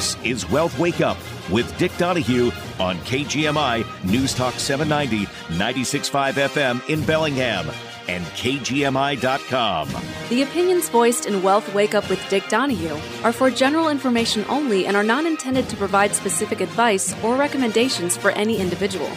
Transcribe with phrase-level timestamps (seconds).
[0.00, 1.18] This is Wealth Wake Up
[1.50, 5.26] with Dick Donahue on KGMI News Talk 790,
[5.58, 7.68] 96.5 FM in Bellingham
[8.08, 9.90] and KGMI.com.
[10.30, 14.86] The opinions voiced in Wealth Wake Up with Dick Donahue are for general information only
[14.86, 19.10] and are not intended to provide specific advice or recommendations for any individual.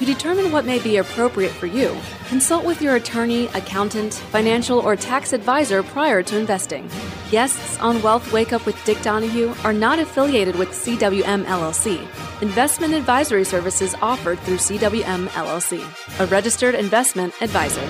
[0.00, 1.94] To determine what may be appropriate for you,
[2.28, 6.88] consult with your attorney, accountant, financial, or tax advisor prior to investing.
[7.30, 12.00] Guests on Wealth Wake Up with Dick Donahue are not affiliated with CWM LLC.
[12.40, 15.84] Investment advisory services offered through CWM LLC,
[16.18, 17.86] a registered investment advisor.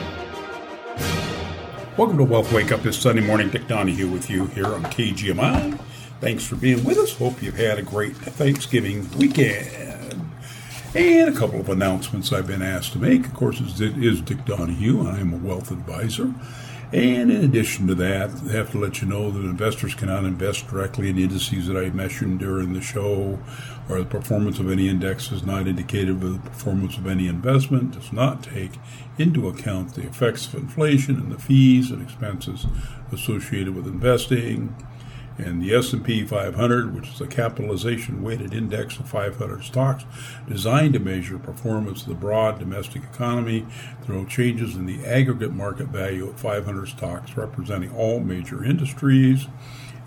[1.97, 3.51] Welcome to Wealth Wake Up this Sunday morning.
[3.51, 5.79] Dick Donahue with you here on KGMI.
[6.21, 7.17] Thanks for being with us.
[7.17, 9.90] Hope you've had a great Thanksgiving weekend.
[10.93, 13.25] And a couple of announcements I've been asked to make.
[13.25, 14.99] Of course, it is Dick Donahue.
[14.99, 16.35] And I am a wealth advisor.
[16.93, 20.67] And in addition to that, I have to let you know that investors cannot invest
[20.67, 23.39] directly in indices that I mentioned during the show,
[23.89, 27.93] or the performance of any index is not indicative of the performance of any investment,
[27.93, 28.73] does not take
[29.17, 32.67] into account the effects of inflation and the fees and expenses
[33.13, 34.75] associated with investing
[35.45, 40.05] and the S&P 500, which is a capitalization weighted index of 500 stocks
[40.49, 43.67] designed to measure performance of the broad domestic economy
[44.03, 49.47] through changes in the aggregate market value of 500 stocks representing all major industries.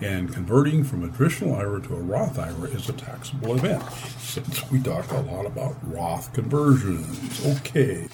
[0.01, 3.83] And converting from a traditional IRA to a Roth IRA is a taxable event.
[4.17, 8.09] Since we talk a lot about Roth conversions, okay.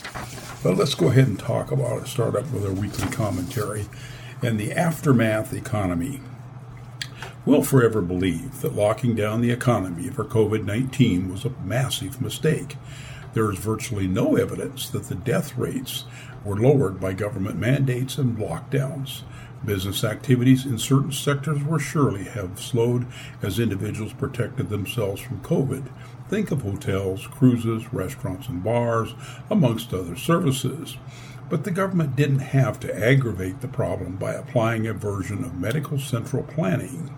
[0.62, 2.08] But let's go ahead and talk about it.
[2.08, 3.88] Start up with our weekly commentary
[4.42, 6.22] and the aftermath economy
[7.50, 12.76] will forever believe that locking down the economy for COVID 19 was a massive mistake.
[13.34, 16.06] There is virtually no evidence that the death rates
[16.46, 19.24] were lowered by government mandates and lockdowns.
[19.66, 23.08] Business activities in certain sectors were surely have slowed
[23.42, 25.88] as individuals protected themselves from COVID.
[26.30, 29.16] Think of hotels, cruises, restaurants, and bars,
[29.50, 30.98] amongst other services.
[31.50, 35.98] But the government didn't have to aggravate the problem by applying a version of medical
[35.98, 37.10] central planning.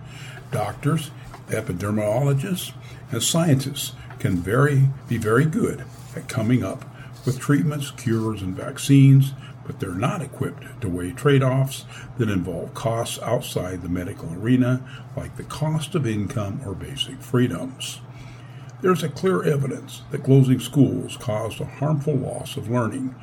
[0.52, 1.12] Doctors,
[1.48, 2.74] epidemiologists,
[3.12, 5.84] and scientists can very, be very good
[6.16, 6.86] at coming up
[7.26, 9.34] with treatments, cures, and vaccines,
[9.66, 11.86] but they're not equipped to weigh trade offs
[12.18, 14.86] that involve costs outside the medical arena,
[15.16, 18.02] like the cost of income or basic freedoms.
[18.82, 23.16] There's a clear evidence that closing schools caused a harmful loss of learning,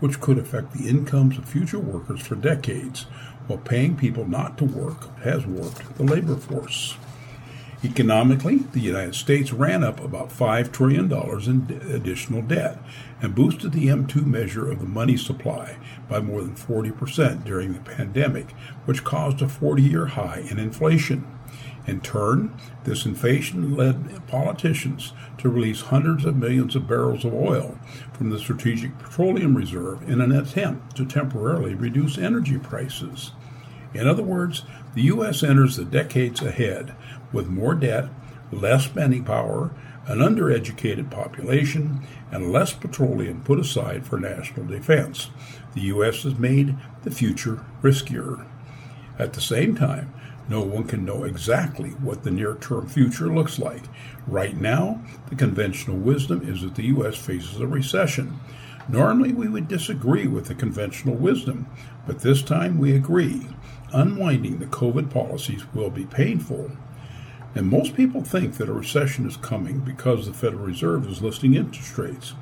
[0.00, 3.06] which could affect the incomes of future workers for decades,
[3.46, 6.96] while paying people not to work has warped the labor force.
[7.84, 12.78] Economically, the United States ran up about $5 trillion in additional debt
[13.20, 15.76] and boosted the M2 measure of the money supply
[16.08, 18.52] by more than 40% during the pandemic,
[18.86, 21.26] which caused a 40 year high in inflation.
[21.86, 22.52] In turn,
[22.82, 27.78] this inflation led politicians to release hundreds of millions of barrels of oil
[28.12, 33.30] from the Strategic Petroleum Reserve in an attempt to temporarily reduce energy prices.
[33.94, 34.64] In other words,
[34.94, 35.44] the U.S.
[35.44, 36.96] enters the decades ahead
[37.32, 38.08] with more debt,
[38.50, 39.70] less spending power,
[40.06, 42.00] an undereducated population,
[42.32, 45.30] and less petroleum put aside for national defense.
[45.74, 46.24] The U.S.
[46.24, 48.44] has made the future riskier.
[49.18, 50.12] At the same time,
[50.48, 53.82] no one can know exactly what the near term future looks like.
[54.26, 57.16] Right now, the conventional wisdom is that the U.S.
[57.16, 58.38] faces a recession.
[58.88, 61.66] Normally, we would disagree with the conventional wisdom,
[62.06, 63.48] but this time we agree.
[63.92, 66.70] Unwinding the COVID policies will be painful.
[67.54, 71.54] And most people think that a recession is coming because the Federal Reserve is listing
[71.54, 72.34] interest rates.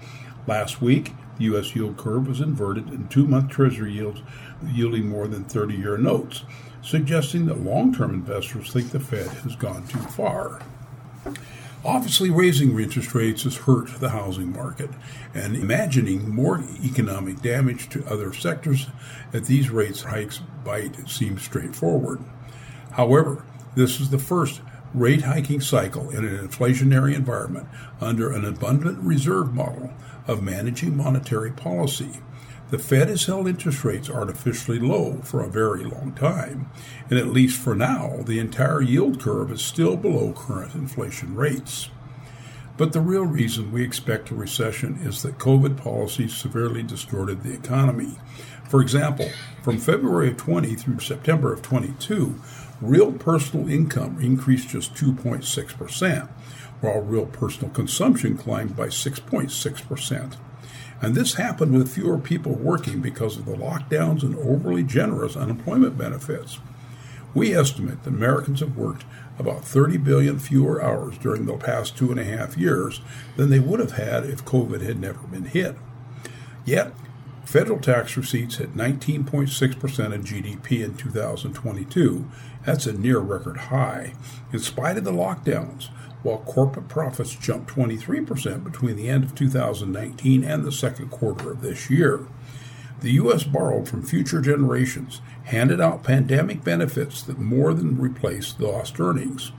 [0.47, 1.75] Last week, the U.S.
[1.75, 4.23] yield curve was inverted and two month Treasury yields
[4.67, 6.43] yielding more than 30 year notes
[6.84, 10.61] suggesting that long term investors think the Fed has gone too far.
[11.84, 14.89] Obviously, raising interest rates has hurt the housing market,
[15.34, 18.87] and imagining more economic damage to other sectors
[19.34, 22.20] at these rates hikes bite seems straightforward.
[22.93, 23.44] However,
[23.75, 24.62] this is the first
[24.94, 27.67] rate hiking cycle in an inflationary environment
[28.00, 29.93] under an abundant reserve model
[30.26, 32.20] of managing monetary policy.
[32.75, 36.71] The Fed has held interest rates artificially low for a very long time,
[37.09, 41.91] and at least for now, the entire yield curve is still below current inflation rates.
[42.76, 47.55] But the real reason we expect a recession is that COVID policies severely distorted the
[47.55, 48.19] economy.
[48.69, 49.31] For example,
[49.62, 52.35] from February of 20 through September of 22,
[52.81, 56.29] real personal income increased just 2.6%,
[56.81, 60.37] while real personal consumption climbed by 6.6%.
[61.02, 65.99] And this happened with fewer people working because of the lockdowns and overly generous unemployment
[65.99, 66.58] benefits.
[67.35, 69.05] We estimate that Americans have worked
[69.38, 73.00] about 30 billion fewer hours during the past two and a half years
[73.37, 75.76] than they would have had if COVID had never been hit.
[76.64, 76.93] Yet,
[77.44, 82.31] federal tax receipts hit 19.6% of GDP in 2022.
[82.64, 84.14] That's a near record high,
[84.52, 85.88] in spite of the lockdowns,
[86.25, 91.61] while corporate profits jumped 23% between the end of 2019 and the second quarter of
[91.61, 92.26] this year.
[93.00, 93.44] The U.S.
[93.44, 99.53] borrowed from future generations, handed out pandemic benefits that more than replaced lost earnings.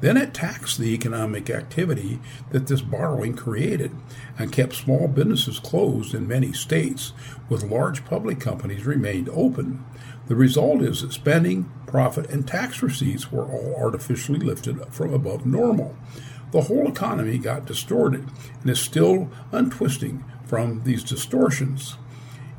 [0.00, 2.20] Then it taxed the economic activity
[2.50, 3.92] that this borrowing created
[4.38, 7.12] and kept small businesses closed in many states,
[7.48, 9.84] with large public companies remained open.
[10.26, 15.44] The result is that spending, profit, and tax receipts were all artificially lifted from above
[15.44, 15.96] normal.
[16.52, 18.28] The whole economy got distorted
[18.62, 21.96] and is still untwisting from these distortions.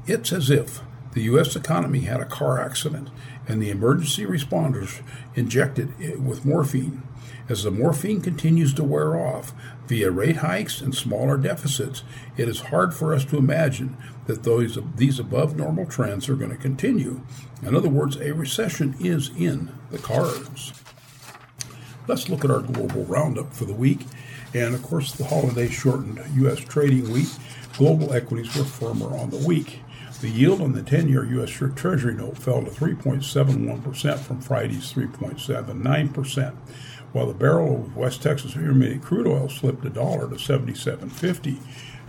[0.06, 0.82] It's as if
[1.14, 1.56] the U.S.
[1.56, 3.10] economy had a car accident
[3.48, 5.02] and the emergency responders
[5.36, 7.04] injected it with morphine.
[7.51, 9.51] As the morphine continues to wear off
[9.86, 12.01] via rate hikes and smaller deficits,
[12.38, 16.51] it is hard for us to imagine that those, these above normal trends are going
[16.51, 17.19] to continue.
[17.62, 20.71] In other words, a recession is in the cards.
[22.07, 24.06] Let's look at our global roundup for the week.
[24.53, 26.59] And of course, the holiday shortened U.S.
[26.59, 27.27] trading week.
[27.77, 29.81] Global equities were firmer on the week.
[30.21, 31.50] The yield on the 10 year U.S.
[31.50, 36.56] Treasury note fell to 3.71% from Friday's 3.79%,
[37.12, 41.58] while the barrel of West Texas Intermediate crude oil slipped a dollar to 77.50.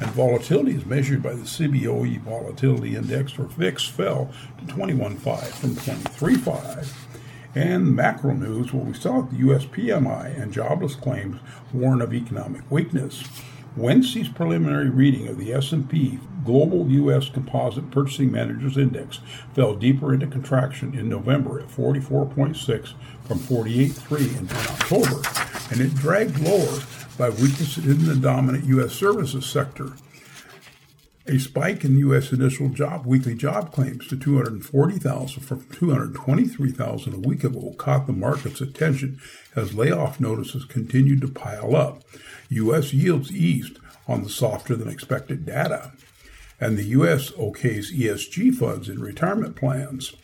[0.00, 5.76] And volatility, as measured by the CBOE Volatility Index, or VIX, fell to 21.5 from
[5.76, 6.92] 23.5.
[7.54, 9.66] And macro news, well, we saw the U.S.
[9.66, 11.38] PMI and jobless claims
[11.72, 13.22] warn of economic weakness.
[13.76, 17.30] Wednesday's preliminary reading of the S&P Global U.S.
[17.30, 19.20] Composite Purchasing Managers Index
[19.54, 25.22] fell deeper into contraction in November at 44.6 from 48.3 in October,
[25.70, 26.80] and it dragged lower
[27.16, 28.92] by weakness in the dominant U.S.
[28.92, 29.92] services sector.
[31.26, 32.32] A spike in U.S.
[32.32, 38.60] initial job weekly job claims to 240,000 from 223,000 a week ago caught the market's
[38.60, 39.20] attention
[39.54, 42.02] as layoff notices continued to pile up.
[42.52, 42.92] U.S.
[42.92, 45.92] yields eased on the softer than expected data.
[46.60, 47.30] And the U.S.
[47.32, 50.14] okays ESG funds in retirement plans.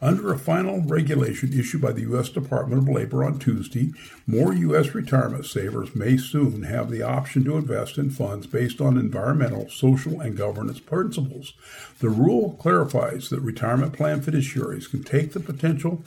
[0.00, 2.28] Under a final regulation issued by the U.S.
[2.28, 3.92] Department of Labor on Tuesday,
[4.28, 4.94] more U.S.
[4.94, 10.20] retirement savers may soon have the option to invest in funds based on environmental, social,
[10.20, 11.54] and governance principles.
[11.98, 16.04] The rule clarifies that retirement plan fiduciaries can take the potential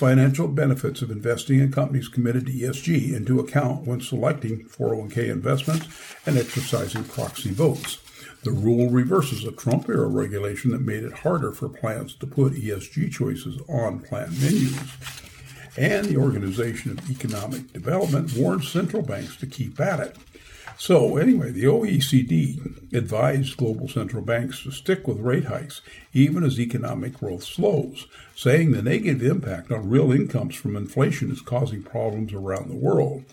[0.00, 5.86] financial benefits of investing in companies committed to ESG into account when selecting 401k investments
[6.24, 7.98] and exercising proxy votes.
[8.42, 12.54] The rule reverses a Trump era regulation that made it harder for plans to put
[12.54, 14.80] ESG choices on plan menus.
[15.76, 20.16] And the Organization of Economic Development warns central banks to keep at it.
[20.80, 25.82] So, anyway, the OECD advised global central banks to stick with rate hikes
[26.14, 31.42] even as economic growth slows, saying the negative impact on real incomes from inflation is
[31.42, 33.24] causing problems around the world.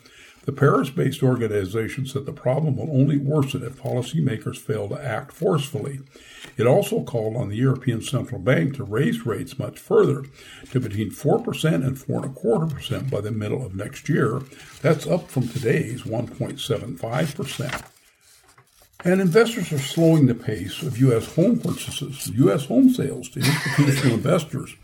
[0.47, 5.33] The Paris based organization said the problem will only worsen if policymakers fail to act
[5.33, 5.99] forcefully.
[6.55, 10.23] It also called on the European Central Bank to raise rates much further
[10.71, 14.42] to between 4% and 4.25% by the middle of next year.
[14.81, 17.85] That's up from today's 1.75%.
[19.04, 21.35] And investors are slowing the pace of U.S.
[21.35, 22.68] home purchases, U.S.
[22.68, 24.77] home sales to institutional investors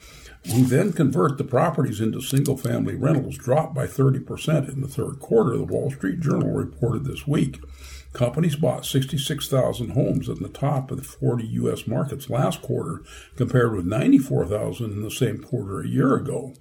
[0.52, 5.20] who then convert the properties into single family rentals dropped by 30% in the third
[5.20, 7.62] quarter, the Wall Street Journal reported this week.
[8.14, 11.88] Companies bought 66,000 homes in the top of the 40 U.S.
[11.88, 13.02] markets last quarter,
[13.36, 16.54] compared with 94,000 in the same quarter a year ago.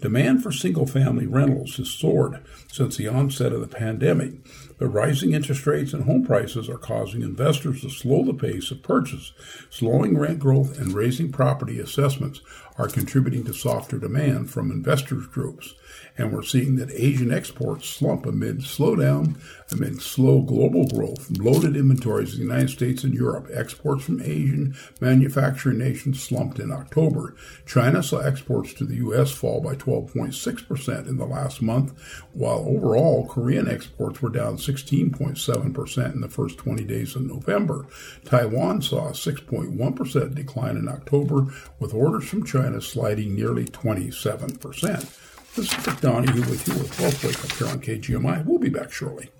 [0.00, 4.32] Demand for single family rentals has soared since the onset of the pandemic,
[4.78, 8.82] but rising interest rates and home prices are causing investors to slow the pace of
[8.82, 9.32] purchase.
[9.70, 12.40] Slowing rent growth and raising property assessments
[12.76, 15.74] are contributing to softer demand from investors groups.
[16.18, 19.36] And we're seeing that Asian exports slump amid slowdown,
[19.70, 23.48] amid slow global growth, bloated inventories in the United States and Europe.
[23.52, 27.34] Exports from Asian manufacturing nations slumped in October.
[27.66, 29.30] China saw exports to the U.S.
[29.30, 31.92] fall by 12.6% in the last month,
[32.32, 37.86] while overall Korean exports were down 16.7% in the first 20 days of November.
[38.24, 41.46] Taiwan saw a 6.1% decline in October,
[41.78, 45.25] with orders from China sliding nearly 27%.
[45.56, 48.44] This is Dick Donahue with you with Wealth Wake Up here on KGMI.
[48.44, 49.30] We'll be back shortly.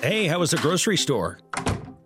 [0.00, 1.38] Hey, how was the grocery store?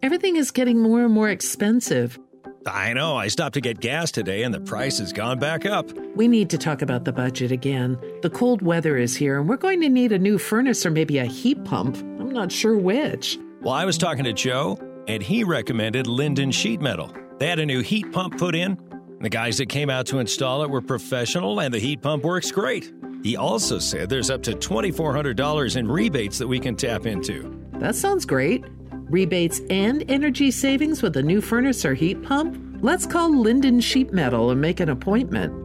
[0.02, 2.19] Everything is getting more and more expensive.
[2.66, 3.16] I know.
[3.16, 5.88] I stopped to get gas today and the price has gone back up.
[6.16, 7.97] We need to talk about the budget again.
[8.23, 11.19] The cold weather is here and we're going to need a new furnace or maybe
[11.19, 11.97] a heat pump.
[11.97, 13.38] I'm not sure which.
[13.61, 17.14] Well, I was talking to Joe and he recommended Lynden Sheet Metal.
[17.38, 18.76] They had a new heat pump put in.
[19.21, 22.50] The guys that came out to install it were professional and the heat pump works
[22.50, 22.91] great.
[23.23, 27.55] He also said there's up to $2,400 in rebates that we can tap into.
[27.75, 28.65] That sounds great.
[28.91, 32.79] Rebates and energy savings with a new furnace or heat pump?
[32.83, 35.60] Let's call Lynden Sheet Metal and make an appointment.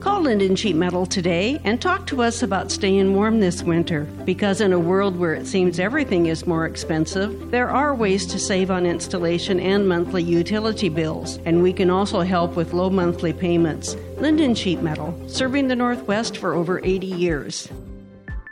[0.00, 4.04] Call Lynden Sheet Metal today and talk to us about staying warm this winter.
[4.24, 8.38] Because in a world where it seems everything is more expensive, there are ways to
[8.38, 11.38] save on installation and monthly utility bills.
[11.44, 13.94] And we can also help with low monthly payments.
[14.16, 17.68] Lynden Sheet Metal, serving the Northwest for over 80 years.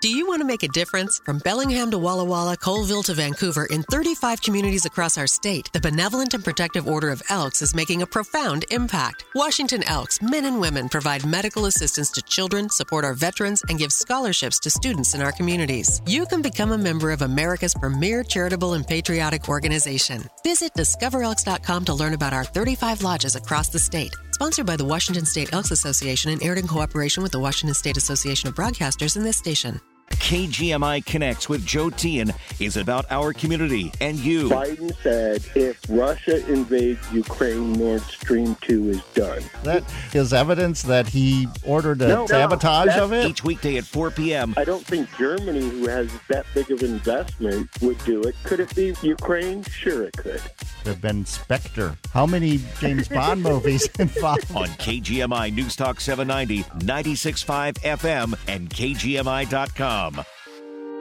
[0.00, 1.18] Do you want to make a difference?
[1.24, 5.80] From Bellingham to Walla Walla, Colville to Vancouver, in 35 communities across our state, the
[5.80, 9.24] Benevolent and Protective Order of Elks is making a profound impact.
[9.34, 13.90] Washington Elks, men and women, provide medical assistance to children, support our veterans, and give
[13.90, 16.00] scholarships to students in our communities.
[16.06, 20.22] You can become a member of America's premier charitable and patriotic organization.
[20.44, 24.14] Visit discoverelks.com to learn about our 35 lodges across the state.
[24.38, 27.96] Sponsored by the Washington State Elks Association and aired in cooperation with the Washington State
[27.96, 29.80] Association of Broadcasters and this station.
[30.10, 34.48] KGMI Connects with Joe Tien is about our community and you.
[34.48, 39.42] Biden said if Russia invades Ukraine, Nord Stream 2 is done.
[39.62, 39.84] That
[40.14, 43.26] is evidence that he ordered a no, sabotage no, of it?
[43.26, 44.54] Each weekday at 4 p.m.
[44.56, 48.34] I don't think Germany, who has that big of investment, would do it.
[48.44, 49.62] Could it be Ukraine?
[49.64, 50.40] Sure, it could.
[50.84, 51.96] Have been Spectre.
[52.12, 54.28] How many James Bond movies involved?
[54.54, 59.97] On KGMI News Talk 790, 96.5 FM, and KGMI.com.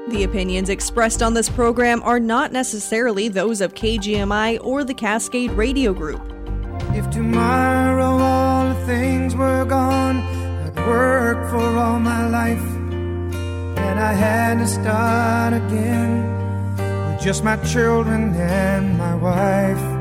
[0.09, 5.51] The opinions expressed on this program are not necessarily those of KGMI or the Cascade
[5.51, 6.21] Radio Group.
[6.95, 12.63] If tomorrow all the things were gone, I'd work for all my life,
[13.77, 19.96] and I had to start again with just my children and my wife.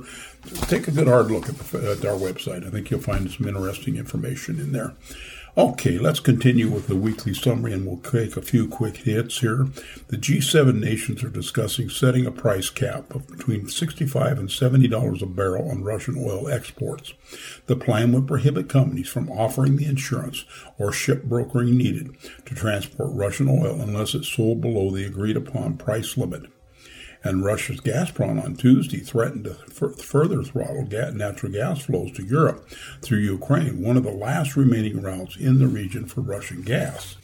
[0.68, 2.66] take a good hard look at, the, at, our website.
[2.66, 4.94] I think you'll find some interesting information in there.
[5.56, 9.68] Okay, let's continue with the weekly summary and we'll take a few quick hits here.
[10.08, 15.26] The G7 nations are discussing setting a price cap of between 65 and $70 a
[15.28, 17.14] barrel on Russian oil exports.
[17.68, 20.44] The plan would prohibit companies from offering the insurance
[20.80, 25.78] or ship brokering needed to transport Russian oil unless it's sold below the agreed upon
[25.78, 26.48] price limit
[27.24, 32.70] and Russia's Gazprom on Tuesday threatened to f- further throttle natural gas flows to Europe
[33.02, 37.16] through Ukraine, one of the last remaining routes in the region for Russian gas.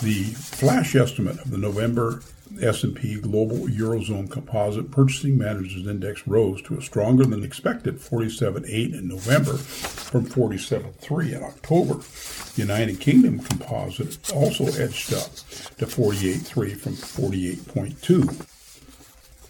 [0.00, 2.22] The flash estimate of the November
[2.60, 9.08] S&P Global Eurozone Composite Purchasing Managers Index rose to a stronger than expected 47.8 in
[9.08, 11.94] November from 47.3 in October.
[12.54, 15.30] The United Kingdom Composite also edged up
[15.76, 18.49] to 48.3 from 48.2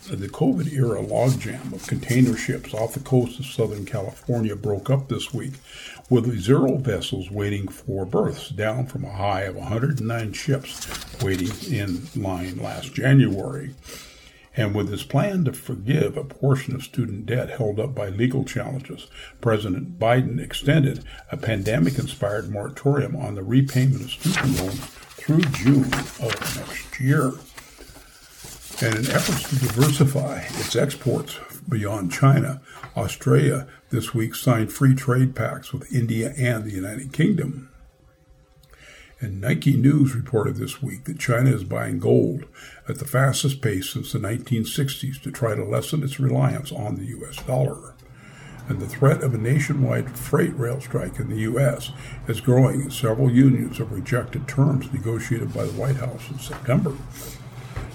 [0.09, 4.89] Uh, the COVID era logjam of container ships off the coast of Southern California broke
[4.89, 5.55] up this week,
[6.09, 10.89] with zero vessels waiting for berths, down from a high of 109 ships
[11.23, 13.75] waiting in line last January.
[14.57, 18.45] And with his plan to forgive a portion of student debt held up by legal
[18.45, 19.07] challenges,
[19.41, 24.85] President Biden extended a pandemic inspired moratorium on the repayment of student loans
[25.21, 27.33] through June of next year.
[28.83, 32.63] And in efforts to diversify its exports beyond China,
[32.97, 37.69] Australia this week signed free trade pacts with India and the United Kingdom.
[39.21, 42.47] And Nikkei News reported this week that China is buying gold
[42.89, 47.05] at the fastest pace since the 1960s to try to lessen its reliance on the
[47.07, 47.37] U.S.
[47.45, 47.95] dollar.
[48.67, 51.93] And the threat of a nationwide freight rail strike in the U.S.
[52.29, 56.97] is growing as several unions have rejected terms negotiated by the White House in September.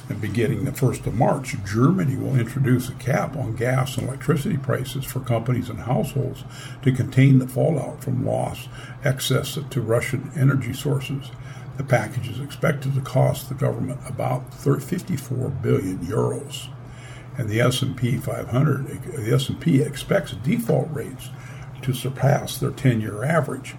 [0.08, 4.58] And beginning the 1st of March, Germany will introduce a cap on gas and electricity
[4.58, 6.44] prices for companies and households
[6.84, 8.70] to contain the fallout from lost
[9.04, 11.32] access to Russian energy sources.
[11.78, 16.68] The package is expected to cost the government about 54 billion euros.
[17.38, 21.30] And the S&P 500, the S&P expects default rates
[21.82, 23.76] to surpass their 10-year average.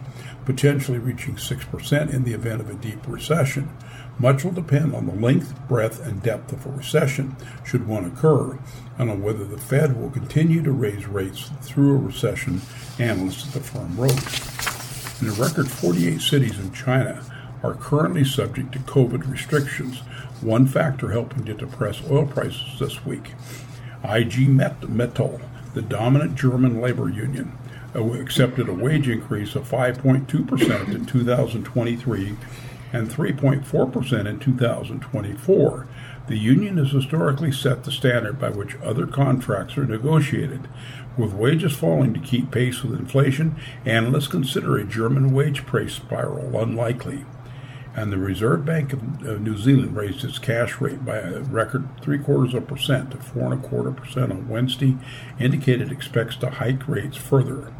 [0.46, 3.68] potentially reaching 6% in the event of a deep recession.
[4.18, 8.58] Much will depend on the length, breadth, and depth of a recession, should one occur,
[8.98, 12.62] and on whether the Fed will continue to raise rates through a recession,
[12.98, 15.20] analysts at the firm wrote.
[15.20, 17.22] In a record 48 cities in China
[17.62, 19.98] are currently subject to COVID restrictions,
[20.40, 23.32] one factor helping to depress oil prices this week.
[24.02, 25.40] IG Metall,
[25.74, 27.52] the dominant German labor union,
[27.94, 32.36] uh, accepted a wage increase of 5.2% in 2023
[32.92, 35.88] and 3.4% in 2024.
[36.28, 40.68] The union has historically set the standard by which other contracts are negotiated.
[41.16, 46.60] With wages falling to keep pace with inflation, analysts consider a German wage price spiral
[46.60, 47.24] unlikely.
[47.94, 52.18] And the Reserve Bank of New Zealand raised its cash rate by a record three
[52.18, 54.98] quarters of a percent to four and a quarter percent on Wednesday,
[55.38, 57.72] indicated it expects to hike rates further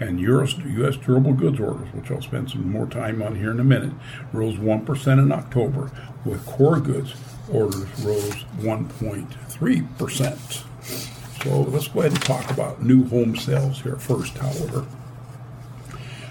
[0.00, 0.96] and U.S.
[0.96, 3.92] durable goods orders, which I'll spend some more time on here in a minute,
[4.32, 5.90] rose 1% in October,
[6.24, 7.14] with core goods
[7.50, 11.42] orders rose 1.3%.
[11.42, 14.86] So let's go ahead and talk about new home sales here first, however.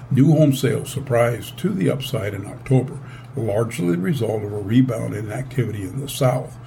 [0.09, 2.97] New home sales surprised to the upside in October,
[3.35, 6.57] largely the result of a rebound in activity in the South.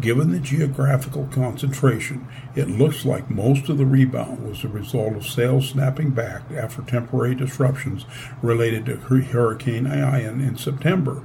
[0.00, 5.24] Given the geographical concentration, it looks like most of the rebound was the result of
[5.24, 8.04] sales snapping back after temporary disruptions
[8.42, 11.22] related to Hurricane Ian in September.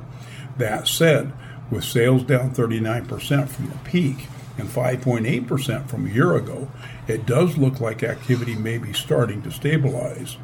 [0.60, 1.34] That said,
[1.72, 4.28] with sales down 39% from the peak
[4.60, 6.70] and 5.8% from a year ago,
[7.08, 10.38] it does look like activity may be starting to stabilize.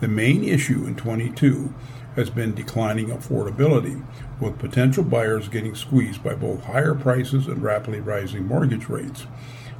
[0.00, 1.74] The main issue in 22
[2.14, 4.04] has been declining affordability,
[4.40, 9.26] with potential buyers getting squeezed by both higher prices and rapidly rising mortgage rates.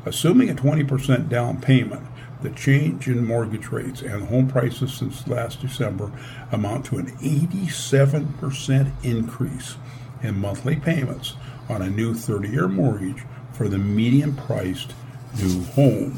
[0.05, 2.07] Assuming a 20% down payment,
[2.43, 6.13] the change in mortgage rates and home prices since last December
[6.53, 9.77] amount to an 87% increase
[10.23, 11.35] in monthly payments
[11.69, 14.95] on a new 30 year mortgage for the median priced
[15.37, 16.17] new home.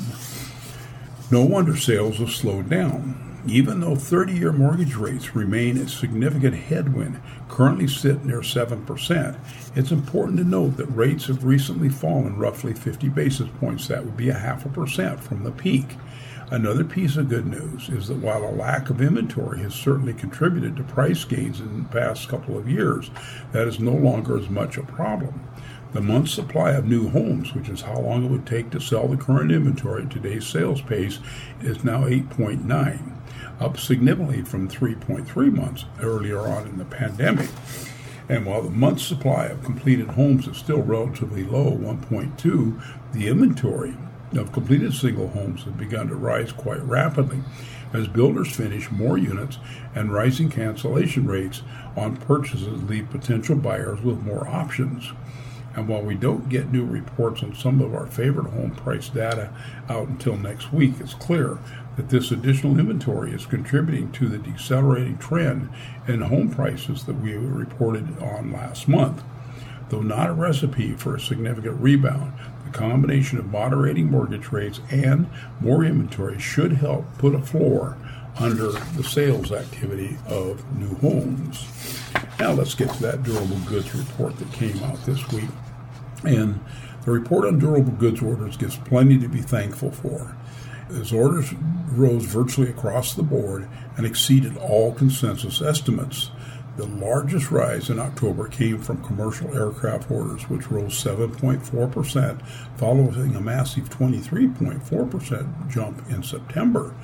[1.30, 3.29] No wonder sales have slowed down.
[3.46, 9.38] Even though 30 year mortgage rates remain a significant headwind, currently sit near 7%,
[9.74, 13.88] it's important to note that rates have recently fallen roughly 50 basis points.
[13.88, 15.96] That would be a half a percent from the peak.
[16.50, 20.76] Another piece of good news is that while a lack of inventory has certainly contributed
[20.76, 23.10] to price gains in the past couple of years,
[23.52, 25.48] that is no longer as much a problem.
[25.92, 29.08] The month's supply of new homes, which is how long it would take to sell
[29.08, 31.20] the current inventory at today's sales pace,
[31.62, 33.19] is now 8.9
[33.60, 37.48] up significantly from 3.3 months earlier on in the pandemic.
[38.28, 43.96] And while the month's supply of completed homes is still relatively low, 1.2, the inventory
[44.36, 47.42] of completed single homes has begun to rise quite rapidly
[47.92, 49.58] as builders finish more units
[49.94, 51.62] and rising cancellation rates
[51.96, 55.12] on purchases leave potential buyers with more options.
[55.74, 59.52] And while we don't get new reports on some of our favorite home price data
[59.88, 61.58] out until next week, it's clear
[61.96, 65.68] that this additional inventory is contributing to the decelerating trend
[66.06, 69.22] in home prices that we reported on last month.
[69.88, 72.32] Though not a recipe for a significant rebound,
[72.64, 75.28] the combination of moderating mortgage rates and
[75.60, 77.96] more inventory should help put a floor
[78.38, 81.66] under the sales activity of new homes.
[82.38, 85.50] Now let's get to that durable goods report that came out this week.
[86.24, 86.60] And
[87.04, 90.36] the report on durable goods orders gives plenty to be thankful for
[90.92, 91.52] as orders
[91.92, 96.30] rose virtually across the board and exceeded all consensus estimates.
[96.76, 102.46] The largest rise in October came from commercial aircraft orders, which rose 7.4%,
[102.78, 106.94] following a massive 23.4% jump in September.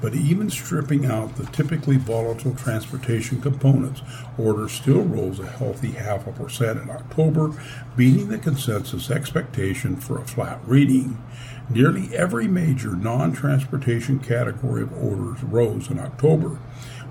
[0.00, 4.02] But even stripping out the typically volatile transportation components,
[4.38, 7.52] orders still rose a healthy half a percent in October,
[7.96, 11.22] beating the consensus expectation for a flat reading.
[11.68, 16.58] Nearly every major non transportation category of orders rose in October,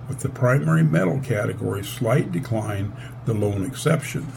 [0.08, 2.94] with the primary metal category slight decline
[3.26, 4.28] the lone exception.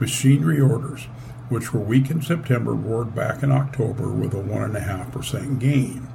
[0.00, 1.04] Machinery orders,
[1.48, 6.08] which were weak in September, roared back in October with a 1.5% gain.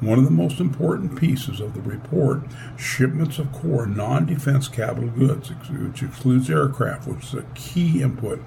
[0.00, 2.42] One of the most important pieces of the report,
[2.78, 8.42] shipments of core non defense capital goods, which excludes aircraft, which is a key input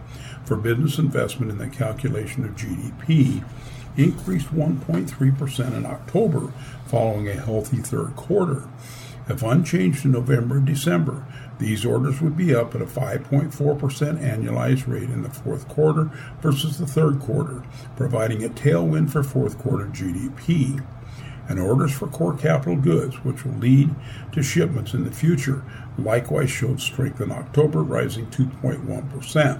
[0.45, 3.43] for business investment in the calculation of GDP,
[3.97, 6.53] increased 1.3% in October,
[6.85, 8.67] following a healthy third quarter.
[9.29, 11.25] If unchanged in November and December,
[11.59, 16.09] these orders would be up at a 5.4% annualized rate in the fourth quarter
[16.41, 17.63] versus the third quarter,
[17.97, 20.81] providing a tailwind for fourth quarter GDP.
[21.49, 23.89] and orders for core capital goods, which will lead
[24.33, 25.63] to shipments in the future,
[25.97, 29.57] likewise showed strength in October, rising 2.1%.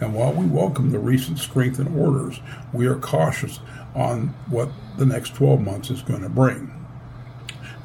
[0.00, 2.40] And while we welcome the recent strength in orders,
[2.72, 3.60] we are cautious
[3.94, 6.72] on what the next 12 months is going to bring.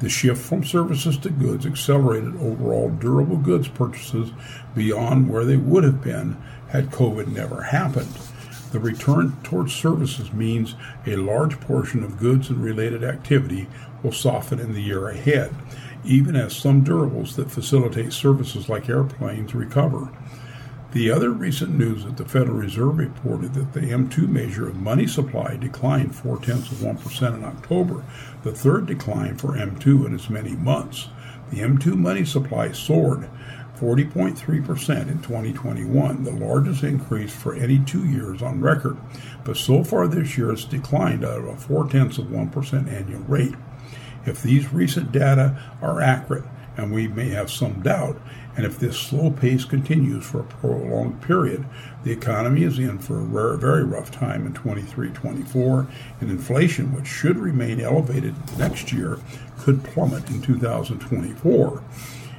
[0.00, 4.30] The shift from services to goods accelerated overall durable goods purchases
[4.74, 6.36] beyond where they would have been
[6.68, 8.12] had COVID never happened.
[8.72, 10.74] The return towards services means
[11.06, 13.68] a large portion of goods and related activity
[14.02, 15.54] will soften in the year ahead,
[16.04, 20.08] even as some durables that facilitate services like airplanes recover.
[20.94, 25.08] The other recent news that the Federal Reserve reported that the M2 measure of money
[25.08, 28.04] supply declined four tenths of 1% in October,
[28.44, 31.08] the third decline for M2 in as many months.
[31.50, 33.28] The M2 money supply soared
[33.76, 38.96] 40.3% in 2021, the largest increase for any two years on record.
[39.42, 43.56] But so far this year, it's declined at a four tenths of 1% annual rate.
[44.26, 46.44] If these recent data are accurate,
[46.76, 48.20] and we may have some doubt,
[48.56, 51.66] and if this slow pace continues for a prolonged period,
[52.04, 55.88] the economy is in for a very rough time in 23 24,
[56.20, 59.18] and inflation, which should remain elevated next year,
[59.58, 61.82] could plummet in 2024.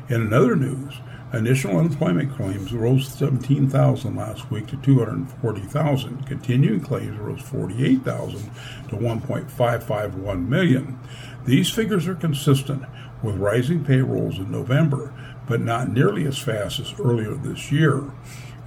[0.07, 0.93] In another news,
[1.33, 6.25] initial unemployment claims rose 17,000 last week to 240,000.
[6.27, 8.51] Continuing claims rose 48,000
[8.89, 10.99] to 1.551 million.
[11.45, 12.83] These figures are consistent
[13.21, 15.11] with rising payrolls in November,
[15.47, 18.11] but not nearly as fast as earlier this year.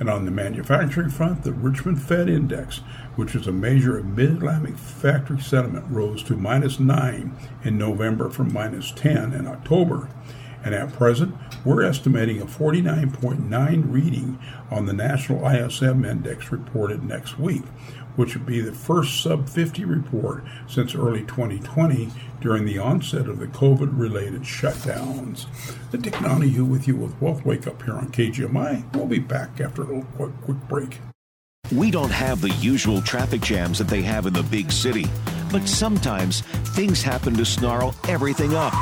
[0.01, 2.79] And on the manufacturing front, the Richmond Fed Index,
[3.17, 8.31] which is a measure of mid Atlantic factory sentiment, rose to minus 9 in November
[8.31, 10.09] from minus 10 in October.
[10.65, 14.39] And at present, we're estimating a 49.9 reading
[14.71, 17.63] on the National ISM Index reported next week,
[18.19, 23.39] which would be the first sub 50 report since early 2020 during the onset of
[23.39, 25.47] the COVID related shutdowns.
[25.93, 28.93] The Dick Donahue with you with Wealth Wake Up here on KGMI.
[28.93, 30.99] We'll be back after a little quick, quick break.
[31.71, 35.07] We don't have the usual traffic jams that they have in the big city,
[35.53, 36.41] but sometimes
[36.75, 38.73] things happen to snarl everything up.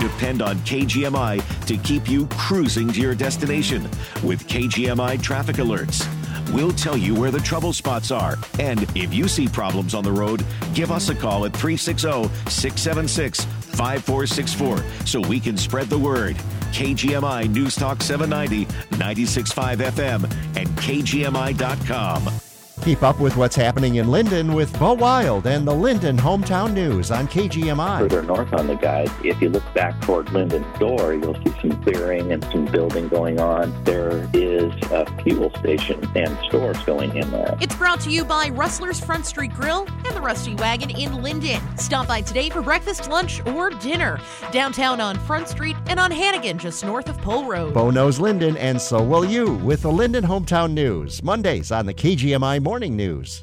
[0.00, 3.84] Depend on KGMI to keep you cruising to your destination
[4.22, 6.06] with KGMI traffic alerts.
[6.52, 8.36] We'll tell you where the trouble spots are.
[8.58, 13.44] And if you see problems on the road, give us a call at 360 676
[13.44, 16.36] 5464 so we can spread the word.
[16.72, 20.24] KGMI News Talk 790, 96.5 FM,
[20.56, 22.45] and KGMI.com.
[22.86, 27.10] Keep up with what's happening in Lynden with Bo Wild and the Lynden Hometown News
[27.10, 27.98] on KGMI.
[27.98, 31.82] Further north on the guide, if you look back toward Lynden Store, you'll see some
[31.82, 33.74] clearing and some building going on.
[33.82, 37.58] There is a fuel station and stores going in there.
[37.60, 41.80] It's brought to you by Rustler's Front Street Grill and the Rusty Wagon in Lynden.
[41.80, 44.20] Stop by today for breakfast, lunch, or dinner.
[44.52, 47.74] Downtown on Front Street and on Hannegan, just north of Pole Road.
[47.74, 51.20] Bo knows Lynden, and so will you with the Lynden Hometown News.
[51.24, 53.42] Mondays on the KGMI Morning News.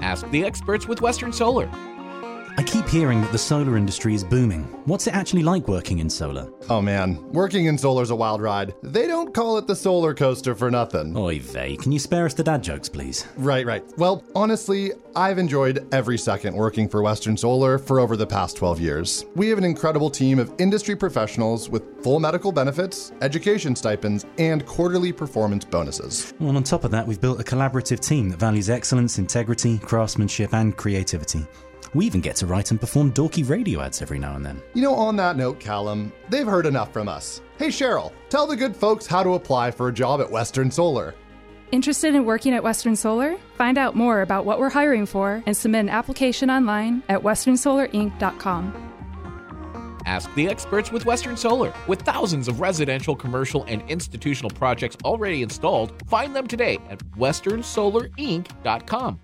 [0.00, 1.68] Ask the experts with Western Solar.
[2.56, 4.62] I keep hearing that the solar industry is booming.
[4.84, 6.50] What's it actually like working in solar?
[6.68, 8.74] Oh man, working in solar's a wild ride.
[8.82, 11.16] They don't call it the solar coaster for nothing.
[11.16, 13.26] Oy vey, can you spare us the dad jokes, please?
[13.36, 13.84] Right, right.
[13.96, 18.80] Well, honestly, I've enjoyed every second working for Western Solar for over the past 12
[18.80, 19.24] years.
[19.34, 24.64] We have an incredible team of industry professionals with full medical benefits, education stipends, and
[24.66, 26.34] quarterly performance bonuses.
[26.40, 30.54] Well, on top of that, we've built a collaborative team that values excellence, integrity, craftsmanship,
[30.54, 31.46] and creativity.
[31.94, 34.62] We even get to write and perform dorky radio ads every now and then.
[34.74, 37.40] You know, on that note, Callum, they've heard enough from us.
[37.58, 41.14] Hey, Cheryl, tell the good folks how to apply for a job at Western Solar.
[41.72, 43.36] Interested in working at Western Solar?
[43.56, 48.86] Find out more about what we're hiring for and submit an application online at westernsolarinc.com.
[50.06, 51.72] Ask the experts with Western Solar.
[51.86, 59.20] With thousands of residential, commercial, and institutional projects already installed, find them today at westernsolarinc.com.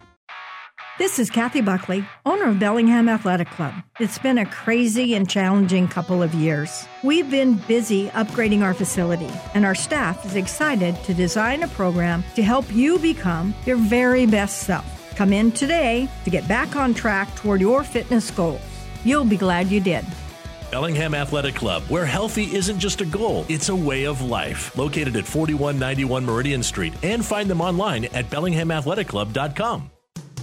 [0.99, 3.75] This is Kathy Buckley, owner of Bellingham Athletic Club.
[4.01, 6.89] It's been a crazy and challenging couple of years.
[7.03, 12.25] We've been busy upgrading our facility, and our staff is excited to design a program
[12.35, 14.87] to help you become your very best self.
[15.17, 18.63] Come in today to get back on track toward your fitness goals.
[19.05, 20.07] You'll be glad you did.
[20.71, 24.75] Bellingham Athletic Club, where healthy isn't just a goal, it's a way of life.
[24.79, 29.91] Located at 4191 Meridian Street, and find them online at bellinghamathletic.club.com.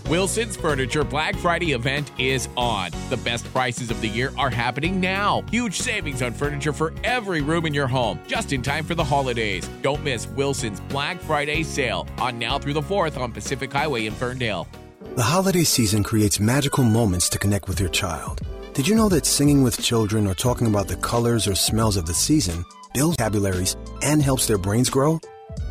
[0.10, 2.92] Wilson's Furniture Black Friday event is on.
[3.10, 5.44] The best prices of the year are happening now.
[5.50, 9.04] Huge savings on furniture for every room in your home, just in time for the
[9.04, 9.68] holidays.
[9.82, 14.14] Don't miss Wilson's Black Friday sale on now through the 4th on Pacific Highway in
[14.14, 14.68] Ferndale.
[15.16, 18.42] The holiday season creates magical moments to connect with your child.
[18.74, 22.08] Did you know that singing with children or talking about the colors or smells of
[22.08, 25.22] the season builds vocabularies and helps their brains grow?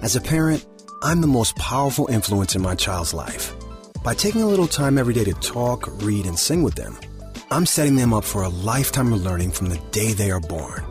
[0.01, 0.64] As a parent,
[1.03, 3.55] I'm the most powerful influence in my child's life.
[4.03, 6.99] By taking a little time every day to talk, read, and sing with them,
[7.53, 10.83] I'm setting them up for a lifetime of learning from the day they are born.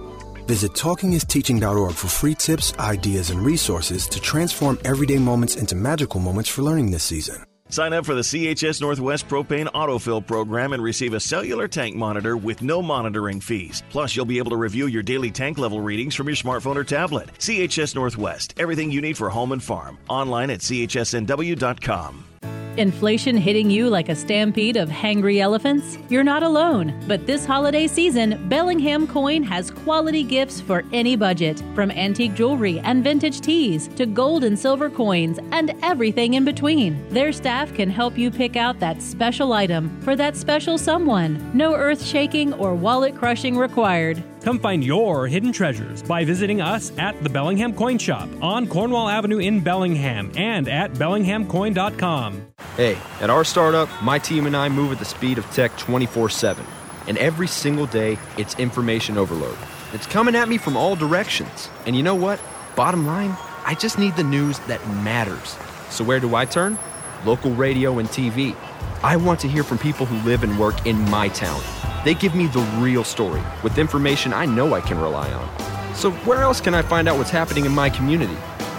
[0.48, 6.50] Visit talkingisteaching.org for free tips, ideas, and resources to transform everyday moments into magical moments
[6.50, 7.44] for learning this season.
[7.68, 12.38] Sign up for the CHS Northwest Propane Autofill program and receive a cellular tank monitor
[12.38, 13.84] with no monitoring fees.
[13.90, 16.84] Plus, you'll be able to review your daily tank level readings from your smartphone or
[16.86, 17.30] tablet.
[17.40, 19.98] CHS Northwest, everything you need for home and farm.
[20.10, 22.26] Online at chsnw.com.
[22.78, 25.98] Inflation hitting you like a stampede of hangry elephants?
[26.08, 26.98] You're not alone.
[27.06, 31.62] But this holiday season, Bellingham Coin has quality gifts for any budget.
[31.76, 37.08] From antique jewelry and vintage teas to gold and silver coins and everything in between.
[37.10, 41.52] Their staff can help you pick out that special item for that special someone.
[41.54, 44.24] No earth shaking or wallet crushing required.
[44.42, 49.08] Come find your hidden treasures by visiting us at the Bellingham Coin Shop on Cornwall
[49.08, 52.48] Avenue in Bellingham and at bellinghamcoin.com.
[52.76, 56.30] Hey, at our startup, my team and I move at the speed of tech 24
[56.30, 56.66] 7.
[57.08, 59.58] And every single day, it's information overload.
[59.94, 61.70] It's coming at me from all directions.
[61.86, 62.40] And you know what?
[62.76, 65.56] Bottom line, I just need the news that matters.
[65.90, 66.80] So where do I turn?
[67.26, 68.56] Local radio and TV.
[69.04, 71.62] I want to hear from people who live and work in my town.
[72.04, 75.96] They give me the real story with information I know I can rely on.
[75.96, 78.38] So, where else can I find out what's happening in my community?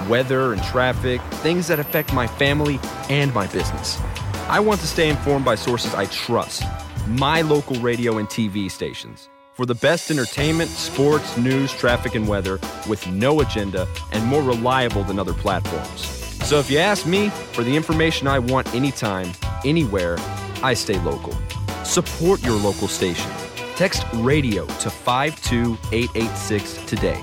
[0.09, 4.01] Weather and traffic, things that affect my family and my business.
[4.49, 6.65] I want to stay informed by sources I trust
[7.07, 9.29] my local radio and TV stations.
[9.55, 12.59] For the best entertainment, sports, news, traffic, and weather
[12.89, 16.01] with no agenda and more reliable than other platforms.
[16.45, 19.31] So if you ask me for the information I want anytime,
[19.65, 20.17] anywhere,
[20.63, 21.37] I stay local.
[21.85, 23.31] Support your local station.
[23.75, 27.21] Text radio to 52886 today.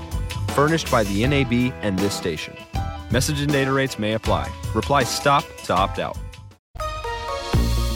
[0.49, 2.57] Furnished by the NAB and this station.
[3.09, 4.51] Message and data rates may apply.
[4.75, 6.17] Reply STOP to opt out.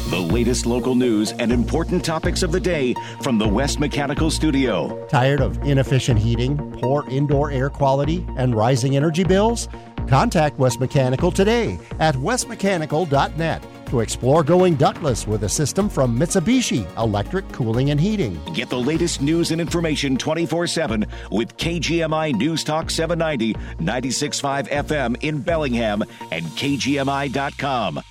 [0.09, 5.05] The latest local news and important topics of the day from the West Mechanical Studio.
[5.07, 9.67] Tired of inefficient heating, poor indoor air quality, and rising energy bills?
[10.07, 16.83] Contact West Mechanical today at westmechanical.net to explore going ductless with a system from Mitsubishi
[16.97, 18.39] Electric Cooling and Heating.
[18.55, 23.53] Get the latest news and information 24 7 with KGMI News Talk 790,
[23.83, 28.01] 96.5 FM in Bellingham and KGMI.com.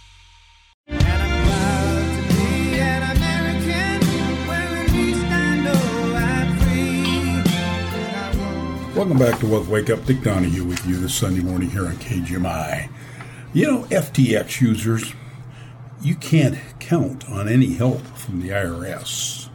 [8.94, 10.04] Welcome back to Wealth Wake Up.
[10.04, 12.88] Dick Donahue with you this Sunday morning here on KGMI.
[13.52, 15.12] You know, FTX users,
[16.02, 19.48] you can't count on any help from the IRS.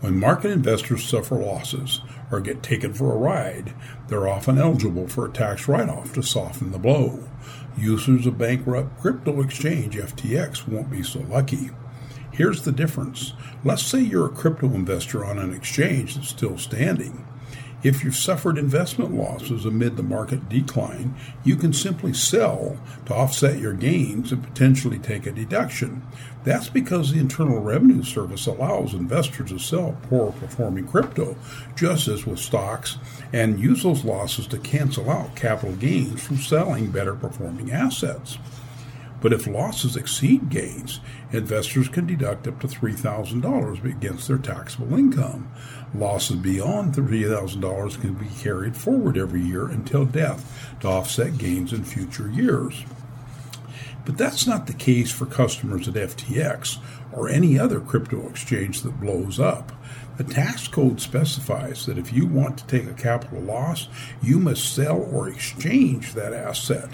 [0.00, 2.00] When market investors suffer losses
[2.30, 3.74] or get taken for a ride,
[4.08, 7.28] they're often eligible for a tax write off to soften the blow.
[7.76, 11.70] Users of bankrupt crypto exchange FTX won't be so lucky.
[12.32, 13.34] Here's the difference.
[13.62, 17.27] Let's say you're a crypto investor on an exchange that's still standing.
[17.80, 21.14] If you've suffered investment losses amid the market decline,
[21.44, 26.02] you can simply sell to offset your gains and potentially take a deduction.
[26.42, 31.36] That's because the Internal Revenue Service allows investors to sell poor performing crypto,
[31.76, 32.98] just as with stocks,
[33.32, 38.38] and use those losses to cancel out capital gains from selling better performing assets.
[39.20, 41.00] But if losses exceed gains,
[41.32, 45.50] investors can deduct up to $3,000 against their taxable income.
[45.94, 51.84] Losses beyond $30,000 can be carried forward every year until death to offset gains in
[51.84, 52.84] future years.
[54.04, 56.78] But that's not the case for customers at FTX
[57.12, 59.72] or any other crypto exchange that blows up.
[60.18, 63.88] The tax code specifies that if you want to take a capital loss,
[64.22, 66.90] you must sell or exchange that asset.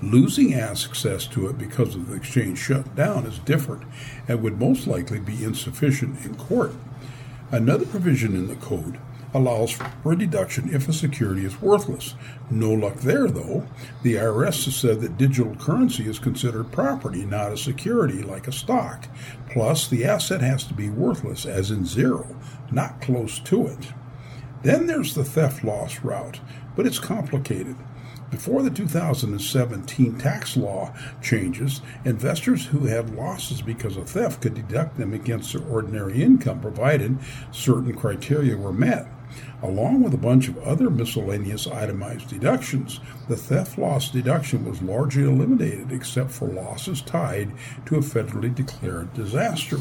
[0.00, 3.82] Losing access to it because of the exchange shut down is different
[4.28, 6.72] and would most likely be insufficient in court.
[7.50, 8.98] Another provision in the code
[9.32, 12.14] allows for a deduction if a security is worthless.
[12.50, 13.66] No luck there, though.
[14.02, 18.52] The IRS has said that digital currency is considered property, not a security like a
[18.52, 19.06] stock.
[19.50, 22.36] Plus, the asset has to be worthless, as in zero,
[22.70, 23.92] not close to it.
[24.62, 26.40] Then there's the theft loss route,
[26.76, 27.76] but it's complicated.
[28.30, 34.98] Before the 2017 tax law changes, investors who had losses because of theft could deduct
[34.98, 37.18] them against their ordinary income provided
[37.52, 39.06] certain criteria were met.
[39.62, 45.24] Along with a bunch of other miscellaneous itemized deductions, the theft loss deduction was largely
[45.24, 47.52] eliminated except for losses tied
[47.86, 49.78] to a federally declared disaster.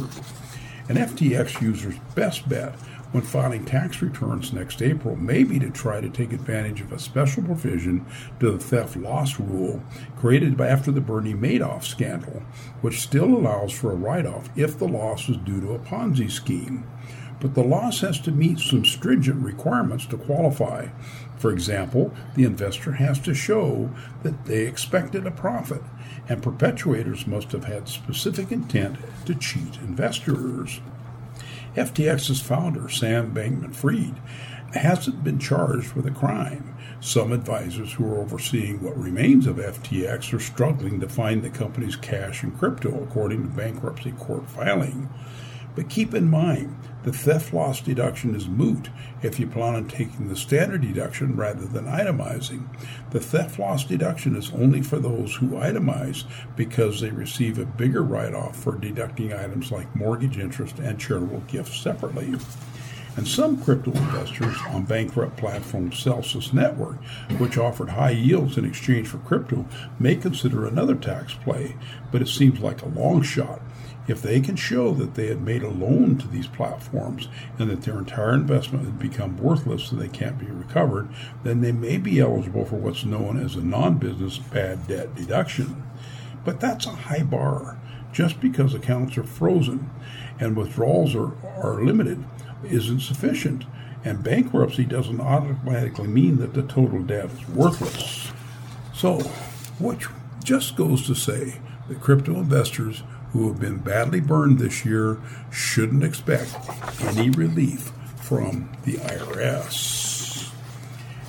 [0.89, 2.73] An FTX user's best bet
[3.11, 6.99] when filing tax returns next April may be to try to take advantage of a
[6.99, 8.05] special provision
[8.39, 9.81] to the theft loss rule
[10.17, 12.43] created after the Bernie Madoff scandal,
[12.81, 16.29] which still allows for a write off if the loss is due to a Ponzi
[16.29, 16.85] scheme.
[17.39, 20.87] But the loss has to meet some stringent requirements to qualify.
[21.37, 23.91] For example, the investor has to show
[24.23, 25.83] that they expected a profit,
[26.27, 30.81] and perpetuators must have had specific intent to cheat investors.
[31.77, 34.19] FTX's founder, Sam Bankman Fried,
[34.73, 36.75] hasn't been charged with a crime.
[36.99, 41.95] Some advisors who are overseeing what remains of FTX are struggling to find the company's
[41.95, 45.07] cash and crypto, according to bankruptcy court filing.
[45.75, 46.75] But keep in mind,
[47.07, 48.89] the theft loss deduction is moot
[49.21, 52.67] if you plan on taking the standard deduction rather than itemizing.
[53.11, 56.25] The theft loss deduction is only for those who itemize
[56.57, 61.43] because they receive a bigger write off for deducting items like mortgage interest and charitable
[61.47, 62.35] gifts separately.
[63.15, 67.01] And some crypto investors on bankrupt platform Celsius Network,
[67.37, 69.65] which offered high yields in exchange for crypto,
[69.97, 71.77] may consider another tax play,
[72.11, 73.61] but it seems like a long shot.
[74.07, 77.27] If they can show that they had made a loan to these platforms
[77.59, 81.09] and that their entire investment had become worthless and they can't be recovered,
[81.43, 85.83] then they may be eligible for what's known as a non business bad debt deduction.
[86.45, 87.77] But that's a high bar.
[88.13, 89.89] Just because accounts are frozen
[90.39, 92.23] and withdrawals are, are limited
[92.63, 93.65] isn't sufficient,
[94.03, 98.31] and bankruptcy doesn't automatically mean that the total debt is worthless.
[98.93, 99.19] So,
[99.79, 100.07] which
[100.43, 105.17] just goes to say that crypto investors who have been badly burned this year
[105.51, 106.55] shouldn't expect
[107.01, 110.51] any relief from the IRS.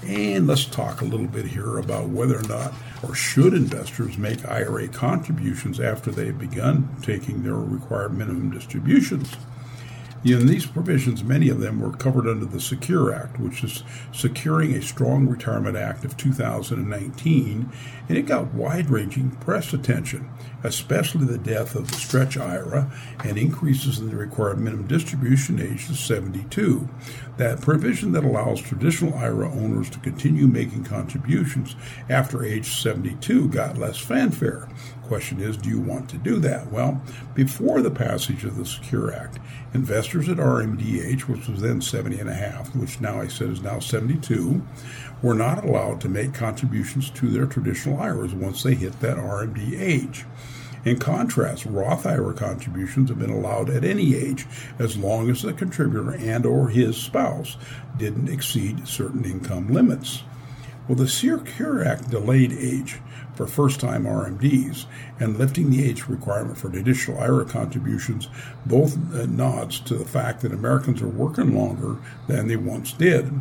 [0.07, 4.49] And let's talk a little bit here about whether or not or should investors make
[4.49, 9.37] IRA contributions after they've begun taking their required minimum distributions.
[10.25, 14.75] In these provisions, many of them were covered under the Secure Act, which is Securing
[14.75, 17.71] a Strong Retirement Act of 2019,
[18.09, 20.29] and it got wide ranging press attention,
[20.65, 22.91] especially the death of the Stretch IRA
[23.25, 26.89] and increases in the required minimum distribution age to 72.
[27.37, 31.77] That provision that allows traditional IRA owners to continue making contributions
[32.09, 34.69] after age 72 got less fanfare.
[35.09, 36.71] Question is, do you want to do that?
[36.71, 37.01] Well,
[37.35, 39.39] before the passage of the Secure Act,
[39.73, 43.49] investors at RMD age, which was then 70 and a half, which now I said
[43.49, 44.61] is now 72,
[45.23, 49.81] were not allowed to make contributions to their traditional IRAs once they hit that RMD
[49.81, 50.27] age.
[50.85, 54.47] In contrast, Roth IRA contributions have been allowed at any age
[54.79, 57.57] as long as the contributor and or his spouse
[57.97, 60.23] didn't exceed certain income limits.
[60.89, 63.01] Well, the Secure Act delayed age
[63.35, 64.87] for first time RMDs
[65.21, 68.29] and lifting the age requirement for traditional IRA contributions
[68.65, 73.39] both uh, nods to the fact that Americans are working longer than they once did.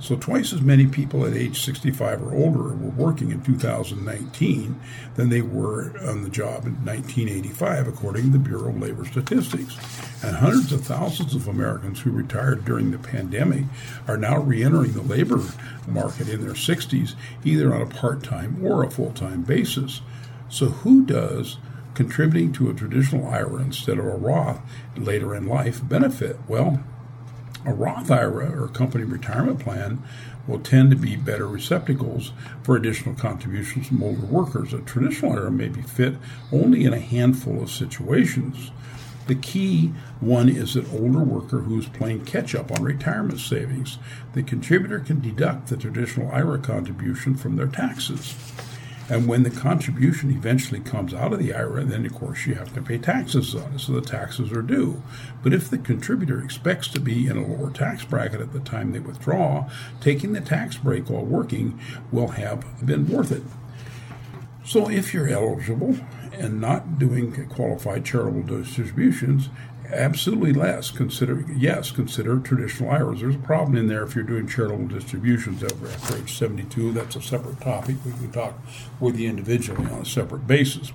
[0.00, 4.80] So, twice as many people at age 65 or older were working in 2019
[5.14, 9.76] than they were on the job in 1985, according to the Bureau of Labor Statistics.
[10.24, 13.64] And hundreds of thousands of Americans who retired during the pandemic
[14.08, 15.42] are now re entering the labor
[15.86, 20.00] market in their 60s, either on a part time or a full time basis.
[20.48, 21.58] So, who does
[21.94, 24.60] contributing to a traditional IRA instead of a Roth
[24.96, 26.38] later in life benefit?
[26.48, 26.82] Well,
[27.64, 30.02] a Roth IRA or company retirement plan
[30.46, 34.72] will tend to be better receptacles for additional contributions from older workers.
[34.72, 36.16] A traditional IRA may be fit
[36.52, 38.70] only in a handful of situations.
[39.26, 43.98] The key one is an older worker who is playing catch up on retirement savings.
[44.32, 48.34] The contributor can deduct the traditional IRA contribution from their taxes.
[49.10, 52.72] And when the contribution eventually comes out of the IRA, then of course you have
[52.74, 55.02] to pay taxes on it, so the taxes are due.
[55.42, 58.92] But if the contributor expects to be in a lower tax bracket at the time
[58.92, 59.68] they withdraw,
[60.00, 61.80] taking the tax break while working
[62.12, 63.42] will have been worth it.
[64.64, 65.96] So if you're eligible
[66.32, 69.48] and not doing qualified charitable distributions,
[69.92, 70.90] absolutely less.
[70.90, 73.20] Consider yes, consider traditional IRAs.
[73.20, 76.92] There's a problem in there if you're doing charitable distributions over after age 72.
[76.92, 77.96] That's a separate topic.
[78.04, 78.54] We can talk
[78.98, 80.92] with you individually on a separate basis.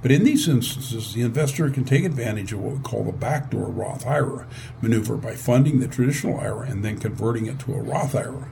[0.00, 3.66] But in these instances, the investor can take advantage of what we call the backdoor
[3.66, 4.46] Roth IRA
[4.80, 8.48] maneuver by funding the traditional IRA and then converting it to a Roth IRA.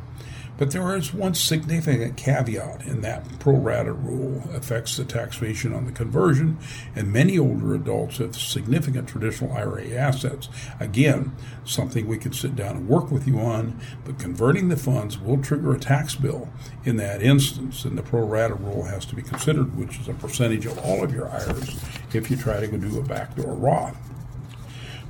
[0.59, 5.84] But there is one significant caveat in that pro rata rule affects the taxation on
[5.84, 6.59] the conversion,
[6.94, 10.48] and many older adults have significant traditional IRA assets.
[10.80, 11.32] Again,
[11.64, 15.38] something we could sit down and work with you on, but converting the funds will
[15.38, 16.48] trigger a tax bill
[16.84, 20.14] in that instance, and the pro rata rule has to be considered, which is a
[20.14, 21.78] percentage of all of your IRAs
[22.14, 23.96] if you try to do a backdoor Roth.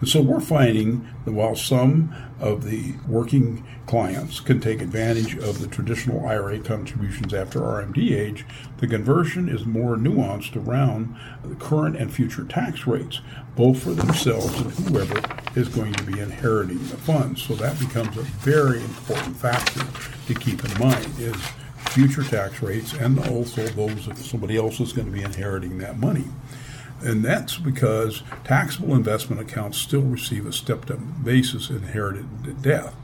[0.00, 5.60] And so we're finding that while some of the working clients can take advantage of
[5.60, 8.44] the traditional IRA contributions after RMD age,
[8.78, 13.20] the conversion is more nuanced around the current and future tax rates,
[13.54, 15.22] both for themselves and whoever
[15.58, 17.42] is going to be inheriting the funds.
[17.42, 19.80] So that becomes a very important factor
[20.26, 21.36] to keep in mind is
[21.90, 25.98] future tax rates and also those if somebody else is going to be inheriting that
[25.98, 26.24] money.
[27.02, 32.94] And that's because taxable investment accounts still receive a stepped up basis inherited at death.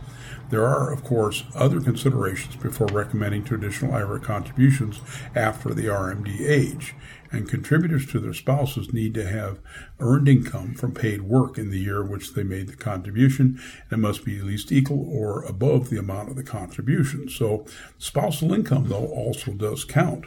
[0.53, 5.01] There are, of course, other considerations before recommending traditional IRA contributions
[5.35, 6.95] after the RMD age,
[7.31, 9.61] and contributors to their spouses need to have
[9.99, 13.93] earned income from paid work in the year in which they made the contribution, and
[13.93, 17.31] it must be at least equal or above the amount of the contribution.
[17.31, 17.65] So,
[17.97, 20.27] spousal income, though, also does count.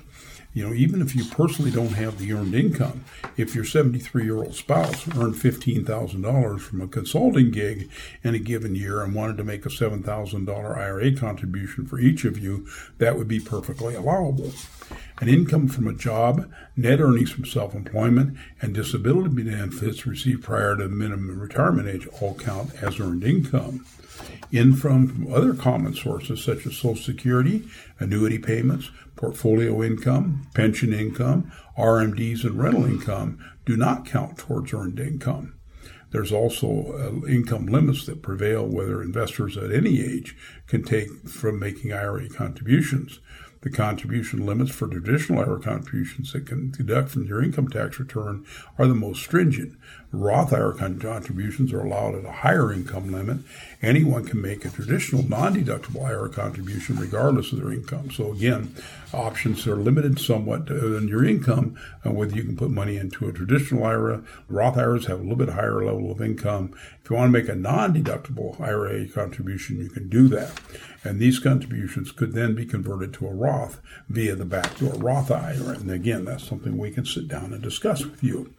[0.55, 3.03] You know, even if you personally don't have the earned income,
[3.35, 7.89] if your 73 year old spouse earned $15,000 from a consulting gig
[8.23, 12.39] in a given year and wanted to make a $7,000 IRA contribution for each of
[12.39, 12.65] you,
[12.99, 14.53] that would be perfectly allowable.
[15.19, 20.77] An income from a job, net earnings from self employment, and disability benefits received prior
[20.77, 23.85] to minimum retirement age all count as earned income
[24.51, 27.67] in from other common sources such as Social Security,
[27.99, 34.99] annuity payments, portfolio income, pension income, RMDs, and rental income do not count towards earned
[34.99, 35.55] income.
[36.11, 40.35] There's also uh, income limits that prevail whether investors at any age
[40.67, 43.19] can take from making IRA contributions.
[43.61, 48.45] The contribution limits for traditional IRA contributions that can deduct from your income tax return
[48.77, 49.75] are the most stringent.
[50.15, 53.39] Roth IRA contributions are allowed at a higher income limit.
[53.81, 58.11] Anyone can make a traditional non-deductible IRA contribution regardless of their income.
[58.11, 58.73] So again,
[59.13, 63.33] options are limited somewhat in your income, uh, whether you can put money into a
[63.33, 64.23] traditional IRA.
[64.49, 66.73] Roth IRAs have a little bit higher level of income.
[67.03, 70.59] If you want to make a non-deductible IRA contribution, you can do that.
[71.03, 75.75] And these contributions could then be converted to a Roth via the backdoor Roth IRA.
[75.75, 78.53] And again, that's something we can sit down and discuss with you.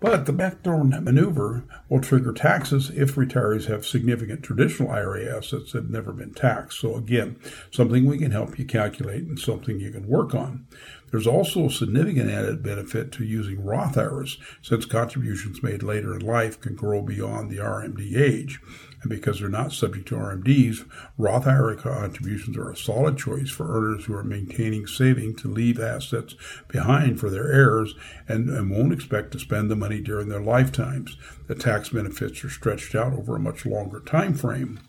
[0.00, 5.82] But the backdoor maneuver will trigger taxes if retirees have significant traditional IRA assets that
[5.82, 6.78] have never been taxed.
[6.78, 7.36] So, again,
[7.72, 10.66] something we can help you calculate and something you can work on.
[11.10, 16.24] There's also a significant added benefit to using Roth IRAs since contributions made later in
[16.24, 18.60] life can grow beyond the RMD age.
[19.02, 23.76] And because they're not subject to RMDs, Roth IRA contributions are a solid choice for
[23.76, 26.34] earners who are maintaining saving to leave assets
[26.66, 27.94] behind for their heirs
[28.26, 31.16] and, and won't expect to spend the money during their lifetimes.
[31.46, 34.80] The tax benefits are stretched out over a much longer time frame.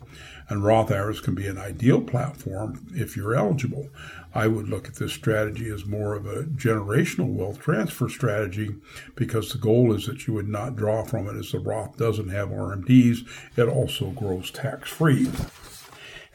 [0.48, 3.88] And Roth IRAs can be an ideal platform if you're eligible.
[4.34, 8.76] I would look at this strategy as more of a generational wealth transfer strategy
[9.14, 12.30] because the goal is that you would not draw from it as the Roth doesn't
[12.30, 13.26] have RMDs.
[13.56, 15.28] It also grows tax free.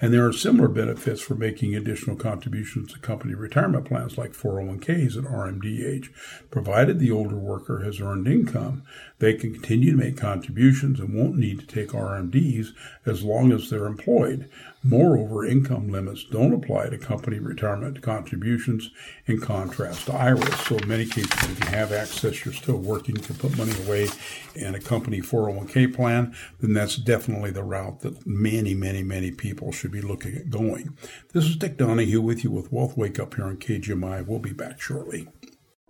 [0.02, 5.18] And there are similar benefits for making additional contributions to company retirement plans like 401ks
[5.18, 6.12] at RMD age.
[6.52, 8.84] Provided the older worker has earned income,
[9.20, 12.74] they can continue to make contributions and won't need to take RMDs
[13.06, 14.50] as long as they're employed.
[14.88, 18.92] Moreover, income limits don't apply to company retirement contributions
[19.26, 20.60] in contrast to IRAs.
[20.68, 24.10] So, in many cases, if you have access, you're still working to put money away
[24.54, 29.72] in a company 401k plan, then that's definitely the route that many, many, many people
[29.72, 30.96] should be looking at going.
[31.34, 34.28] This is Dick Donahue with you with Wealth Wake Up here on KGMI.
[34.28, 35.28] We'll be back shortly.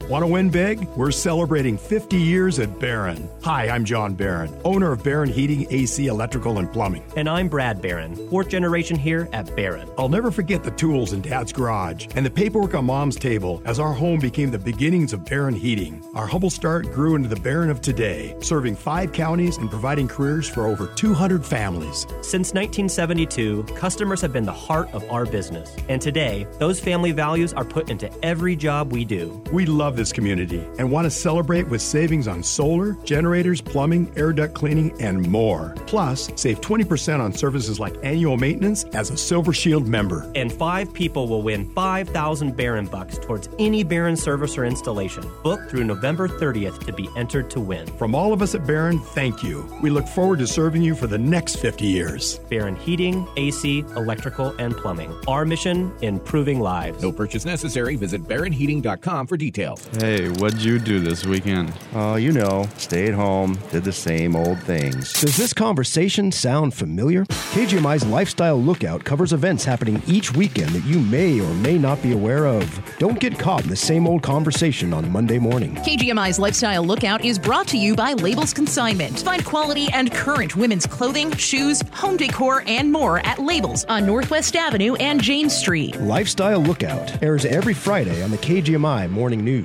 [0.01, 0.87] Want to win big?
[0.89, 3.27] We're celebrating 50 years at Barron.
[3.43, 7.01] Hi, I'm John Barron, owner of Barron Heating, AC, Electrical, and Plumbing.
[7.15, 9.89] And I'm Brad Barron, fourth generation here at Barron.
[9.97, 13.79] I'll never forget the tools in Dad's garage and the paperwork on Mom's table as
[13.79, 16.03] our home became the beginnings of Barron Heating.
[16.13, 20.47] Our humble start grew into the Barron of today, serving five counties and providing careers
[20.47, 22.01] for over 200 families.
[22.21, 25.75] Since 1972, customers have been the heart of our business.
[25.89, 29.41] And today, those family values are put into every job we do.
[29.51, 34.11] We love love this community and want to celebrate with savings on solar, generators, plumbing,
[34.15, 35.75] air duct cleaning, and more.
[35.85, 40.31] Plus, save 20% on services like annual maintenance as a Silver Shield member.
[40.33, 45.23] And five people will win 5,000 Barron bucks towards any Barron service or installation.
[45.43, 47.85] Book through November 30th to be entered to win.
[47.99, 49.63] From all of us at Barron, thank you.
[49.83, 52.39] We look forward to serving you for the next 50 years.
[52.49, 55.13] Barron Heating, AC, Electrical, and Plumbing.
[55.27, 57.03] Our mission, improving lives.
[57.03, 57.95] No purchase necessary.
[57.95, 59.74] Visit barronheating.com for details.
[59.75, 59.99] Show.
[59.99, 61.73] Hey, what'd you do this weekend?
[61.93, 65.13] Oh, you know, stayed home, did the same old things.
[65.13, 67.25] Does this conversation sound familiar?
[67.25, 72.11] KGMI's Lifestyle Lookout covers events happening each weekend that you may or may not be
[72.11, 72.95] aware of.
[72.99, 75.75] Don't get caught in the same old conversation on Monday morning.
[75.75, 79.19] KGMI's Lifestyle Lookout is brought to you by Labels Consignment.
[79.19, 84.55] Find quality and current women's clothing, shoes, home decor, and more at Labels on Northwest
[84.55, 85.99] Avenue and Jane Street.
[86.01, 89.64] Lifestyle Lookout airs every Friday on the KGMI Morning News.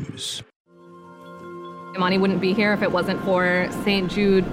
[1.97, 4.11] Imani wouldn't be here if it wasn't for St.
[4.11, 4.45] Jude.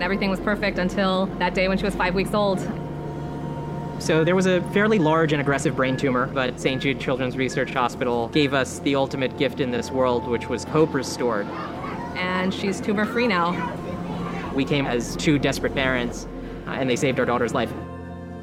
[0.00, 2.60] Everything was perfect until that day when she was five weeks old.
[3.98, 6.82] So there was a fairly large and aggressive brain tumor, but St.
[6.82, 10.92] Jude Children's Research Hospital gave us the ultimate gift in this world, which was hope
[10.92, 11.46] restored.
[12.16, 13.72] And she's tumor free now.
[14.54, 16.26] We came as two desperate parents,
[16.66, 17.72] uh, and they saved our daughter's life.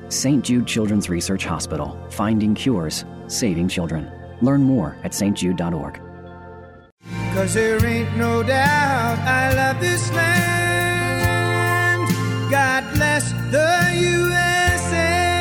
[0.09, 0.43] St.
[0.43, 4.11] Jude Children's Research Hospital, finding cures, saving children.
[4.41, 5.99] Learn more at stjude.org.
[7.33, 12.07] Cause there ain't no doubt I love this land.
[12.51, 15.33] God bless the USA.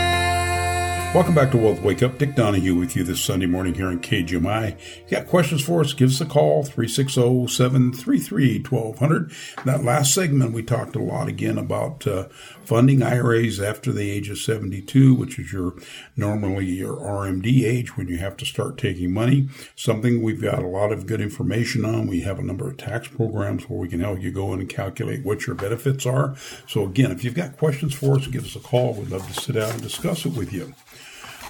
[1.14, 2.16] Welcome back to Wealth Wake Up.
[2.16, 4.78] Dick Donahue with you this Sunday morning here on KGMI.
[5.05, 5.93] You got questions for us?
[5.93, 9.64] Give us a call, 360-733-1200.
[9.64, 12.28] That last segment, we talked a lot again about uh,
[12.65, 15.75] funding IRAs after the age of 72, which is your
[16.17, 19.49] normally your RMD age when you have to start taking money.
[19.77, 22.07] Something we've got a lot of good information on.
[22.07, 24.69] We have a number of tax programs where we can help you go in and
[24.69, 26.37] calculate what your benefits are.
[26.67, 28.95] So again, if you've got questions for us, give us a call.
[28.95, 30.75] We'd love to sit down and discuss it with you.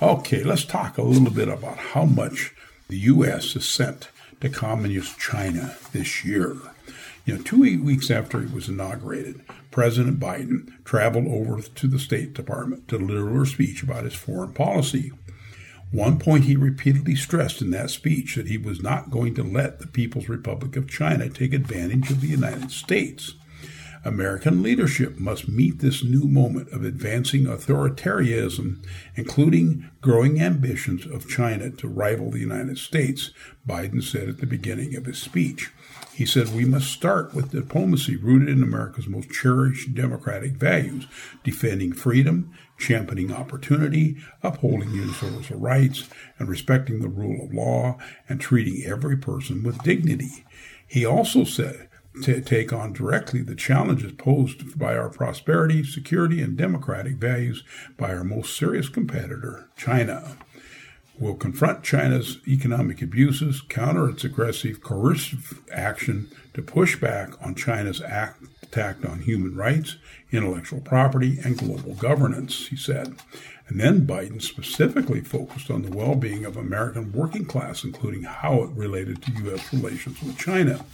[0.01, 2.55] Okay, let's talk a little bit about how much
[2.89, 3.53] the U.S.
[3.53, 4.09] has sent
[4.41, 6.57] to Communist China this year.
[7.25, 9.41] You know, two eight weeks after he was inaugurated,
[9.73, 14.53] President Biden traveled over to the State Department to deliver a speech about his foreign
[14.53, 15.11] policy.
[15.91, 19.81] One point he repeatedly stressed in that speech that he was not going to let
[19.81, 23.35] the People's Republic of China take advantage of the United States.
[24.05, 31.70] American leadership must meet this new moment of advancing authoritarianism, including growing ambitions of China
[31.70, 33.31] to rival the United States,
[33.66, 35.70] Biden said at the beginning of his speech.
[36.15, 41.07] He said, We must start with diplomacy rooted in America's most cherished democratic values,
[41.43, 46.09] defending freedom, championing opportunity, upholding universal rights,
[46.39, 47.97] and respecting the rule of law,
[48.29, 50.45] and treating every person with dignity.
[50.87, 51.89] He also said,
[52.23, 57.65] to take on directly the challenges posed by our prosperity, security, and democratic values
[57.97, 60.37] by our most serious competitor, China.
[61.23, 68.03] We'll confront China's economic abuses, counter its aggressive coercive action to push back on China's
[68.03, 69.99] act, attack on human rights,
[70.33, 73.14] intellectual property, and global governance, he said.
[73.68, 78.64] And then Biden specifically focused on the well being of American working class, including how
[78.64, 79.73] it related to U.S.
[79.73, 80.85] relations with China.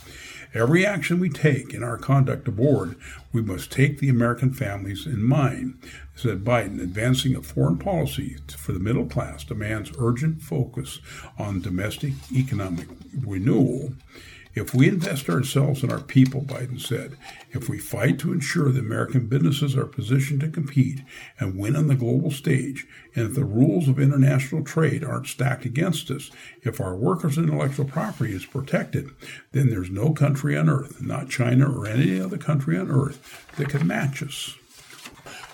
[0.51, 2.95] Every action we take in our conduct aboard,
[3.31, 5.77] we must take the American families in mind,
[6.15, 6.81] said Biden.
[6.81, 11.01] Advancing a foreign policy for the middle class demands urgent focus
[11.37, 13.93] on domestic economic renewal.
[14.59, 17.17] If we invest ourselves in our people, Biden said,
[17.51, 21.01] if we fight to ensure that American businesses are positioned to compete
[21.39, 22.85] and win on the global stage,
[23.15, 26.29] and if the rules of international trade aren't stacked against us,
[26.61, 29.11] if our workers' intellectual property is protected,
[29.53, 33.69] then there's no country on earth, not China or any other country on earth, that
[33.69, 34.58] can match us.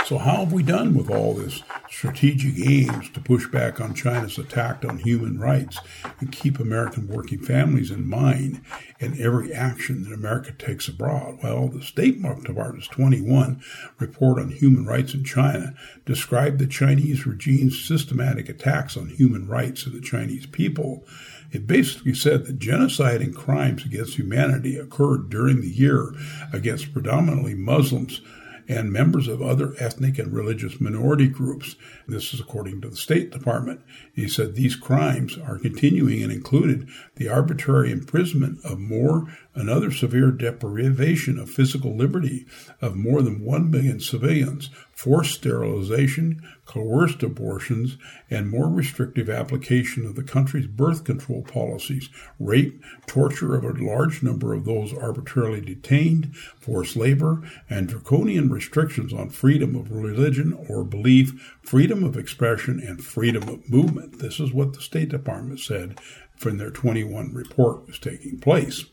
[0.06, 4.38] So, how have we done with all this strategic aims to push back on China's
[4.38, 5.80] attack on human rights
[6.20, 8.62] and keep American working families in mind
[9.00, 11.40] in every action that America takes abroad?
[11.42, 13.64] Well, the State Department's 21
[13.98, 15.74] report on human rights in China
[16.06, 21.04] described the Chinese regime's systematic attacks on human rights of the Chinese people.
[21.52, 26.14] It basically said that genocide and crimes against humanity occurred during the year
[26.54, 28.22] against predominantly Muslims
[28.68, 31.76] and members of other ethnic and religious minority groups.
[32.08, 33.82] This is according to the State Department.
[34.14, 40.32] He said these crimes are continuing and included the arbitrary imprisonment of more another severe
[40.32, 42.46] deprivation of physical liberty
[42.82, 47.98] of more than 1 million civilians, forced sterilization, coerced abortions,
[48.32, 54.24] and more restrictive application of the country's birth control policies, rape, torture of a large
[54.24, 60.86] number of those arbitrarily detained, forced labor, and draconian restrictions on freedom of religion or
[60.86, 64.20] belief, freedom of expression, and freedom of movement.
[64.20, 66.00] This is what the State Department said
[66.38, 68.86] from their 21 report was taking place.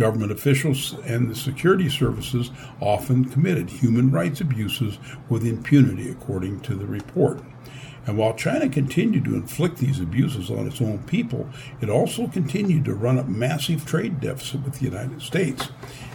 [0.00, 4.96] Government officials and the security services often committed human rights abuses
[5.28, 7.42] with impunity, according to the report.
[8.10, 11.48] And while China continued to inflict these abuses on its own people,
[11.80, 15.68] it also continued to run a massive trade deficit with the United States.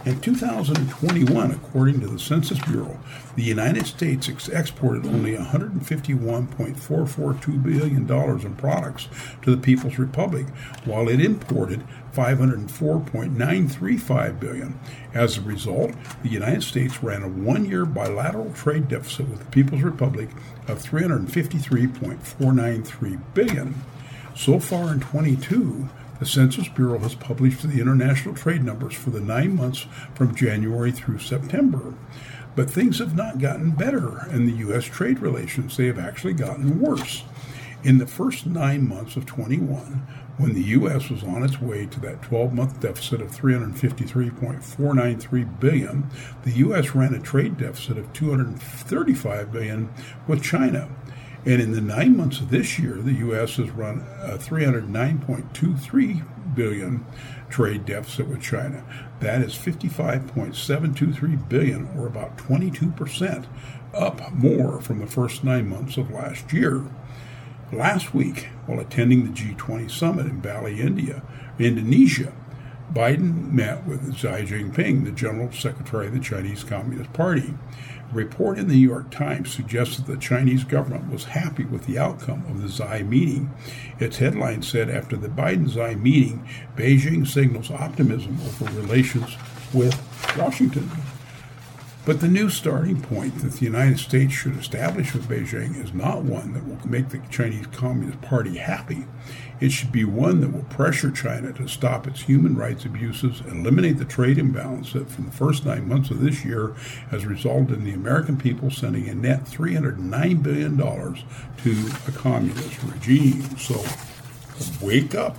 [0.04, 3.00] In 2021, according to the Census Bureau,
[3.34, 9.08] the United States ex- exported only $151.442 billion in products
[9.40, 10.44] to the People's Republic,
[10.84, 11.82] while it imported
[12.16, 14.80] 504.935 billion.
[15.12, 15.92] As a result,
[16.22, 20.30] the United States ran a one-year bilateral trade deficit with the People's Republic
[20.68, 20.82] of
[21.88, 23.74] 353.493 billion.
[24.34, 29.20] So far in 22, the Census Bureau has published the international trade numbers for the
[29.20, 31.94] nine months from January through September.
[32.54, 34.84] But things have not gotten better in the U.S.
[34.84, 35.76] trade relations.
[35.76, 37.24] They have actually gotten worse.
[37.84, 40.06] In the first nine months of 21,
[40.38, 41.10] when the U.S.
[41.10, 46.08] was on its way to that 12-month deficit of 353.493 billion,
[46.44, 46.94] the U.S.
[46.94, 49.90] ran a trade deficit of 235 billion
[50.26, 50.88] with China.
[51.46, 53.54] And in the nine months of this year, the U.S.
[53.54, 57.06] has run a 309.23 billion
[57.48, 58.84] trade deficit with China.
[59.20, 63.46] That is 55.723 billion, or about 22 percent,
[63.94, 66.82] up more from the first nine months of last year.
[67.72, 71.22] Last week, while attending the G20 summit in Bali, India,
[71.60, 72.32] Indonesia,
[72.92, 77.54] Biden met with Xi Jinping, the General Secretary of the Chinese Communist Party.
[78.10, 81.86] A report in the New York Times suggests that the Chinese government was happy with
[81.86, 83.50] the outcome of the Xi meeting.
[83.98, 86.46] Its headline said after the Biden Xi meeting,
[86.76, 89.36] Beijing signals optimism over relations
[89.72, 89.94] with
[90.38, 90.90] Washington.
[92.06, 96.22] But the new starting point that the United States should establish with Beijing is not
[96.22, 99.06] one that will make the Chinese Communist Party happy.
[99.58, 103.66] It should be one that will pressure China to stop its human rights abuses, and
[103.66, 106.74] eliminate the trade imbalance that, from the first nine months of this year,
[107.10, 113.42] has resulted in the American people sending a net $309 billion to a communist regime.
[113.58, 113.84] So,
[114.80, 115.38] wake up.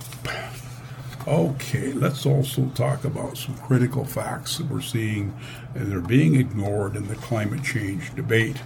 [1.28, 5.36] Okay, let's also talk about some critical facts that we're seeing
[5.74, 8.56] and they're being ignored in the climate change debate.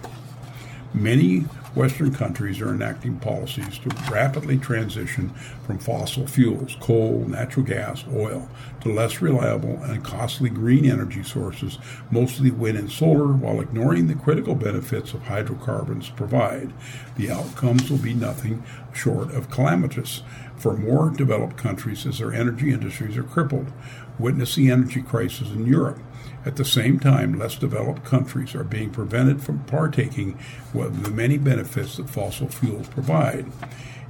[0.93, 1.39] Many
[1.75, 5.29] Western countries are enacting policies to rapidly transition
[5.65, 8.47] from fossil fuels, coal, natural gas, oil,
[8.79, 11.79] to less reliable and costly green energy sources,
[12.11, 16.71] mostly wind and solar, while ignoring the critical benefits of hydrocarbons provide.
[17.17, 20.21] The outcomes will be nothing short of calamitous
[20.63, 23.69] for more developed countries as their energy industries are crippled.
[24.17, 25.99] Witness the energy crisis in Europe.
[26.45, 30.39] At the same time, less developed countries are being prevented from partaking
[30.73, 33.45] of the many benefits that fossil fuels provide.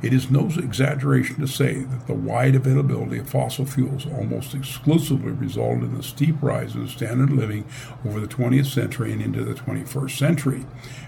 [0.04, 5.32] It is no exaggeration to say that the wide availability of fossil fuels almost exclusively
[5.32, 7.64] resulted in the steep rise in standard living
[8.06, 10.66] over the 20th century and into the 21st century.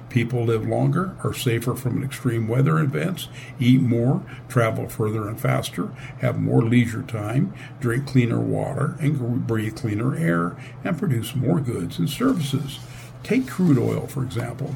[0.08, 3.28] People live longer, are safer from extreme weather events,
[3.60, 5.88] eat more, travel further and faster,
[6.22, 12.00] have more leisure time, drink cleaner water, and breathe cleaner air, and produce more goods
[12.00, 12.80] and services.
[13.24, 14.74] Take crude oil, for example.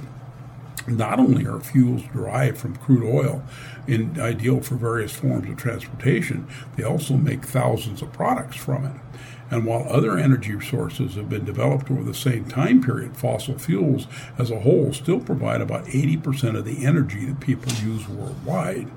[0.87, 3.43] Not only are fuels derived from crude oil
[3.89, 8.95] in, ideal for various forms of transportation, they also make thousands of products from it.
[9.51, 14.05] And while other energy sources have been developed over the same time period, fossil fuels
[14.37, 18.87] as a whole still provide about 80% of the energy that people use worldwide.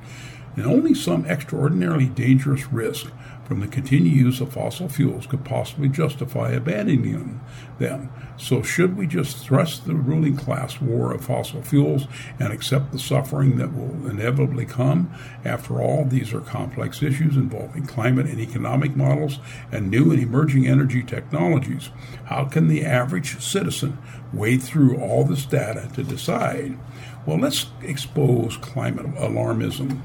[0.57, 3.11] And only some extraordinarily dangerous risk
[3.45, 7.41] from the continued use of fossil fuels could possibly justify abandoning
[7.79, 8.11] them.
[8.39, 12.07] So, should we just thrust the ruling class war of fossil fuels
[12.39, 15.13] and accept the suffering that will inevitably come?
[15.45, 19.39] After all, these are complex issues involving climate and economic models
[19.71, 21.91] and new and emerging energy technologies.
[22.25, 23.99] How can the average citizen
[24.33, 26.79] wade through all this data to decide?
[27.27, 30.01] Well, let's expose climate alarmism.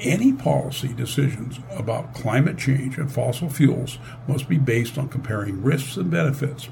[0.00, 5.96] Any policy decisions about climate change and fossil fuels must be based on comparing risks
[5.96, 6.68] and benefits.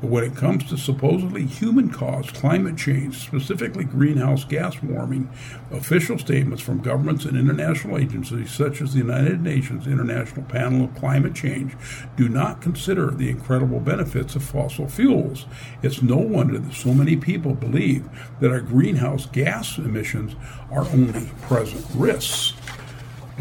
[0.00, 5.28] But when it comes to supposedly human caused climate change, specifically greenhouse gas warming,
[5.70, 10.94] official statements from governments and international agencies such as the United Nations International Panel of
[10.94, 11.76] Climate Change
[12.16, 15.44] do not consider the incredible benefits of fossil fuels.
[15.82, 18.08] It's no wonder that so many people believe
[18.40, 20.34] that our greenhouse gas emissions
[20.70, 22.54] are only present risks.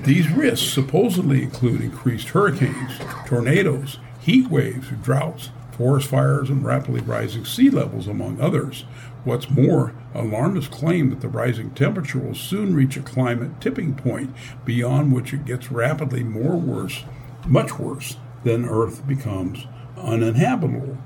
[0.04, 7.45] These risks supposedly include increased hurricanes, tornadoes, heat waves, droughts, forest fires, and rapidly rising
[7.45, 8.86] sea levels, among others.
[9.24, 14.34] What's more, alarmists claim that the rising temperature will soon reach a climate tipping point
[14.66, 17.04] beyond which it gets rapidly more worse,
[17.45, 20.97] much worse, than Earth becomes uninhabitable.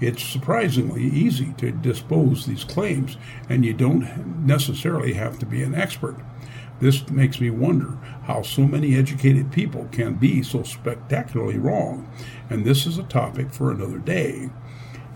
[0.00, 3.16] It's surprisingly easy to dispose these claims,
[3.48, 6.16] and you don't necessarily have to be an expert.
[6.80, 12.08] This makes me wonder how so many educated people can be so spectacularly wrong,
[12.48, 14.50] and this is a topic for another day.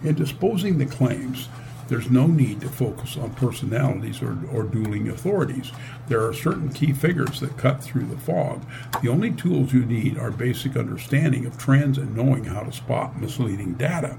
[0.02, 1.48] In disposing the claims,
[1.88, 5.70] there's no need to focus on personalities or, or dueling authorities.
[6.08, 8.64] There are certain key figures that cut through the fog.
[9.02, 13.20] The only tools you need are basic understanding of trends and knowing how to spot
[13.20, 14.18] misleading data.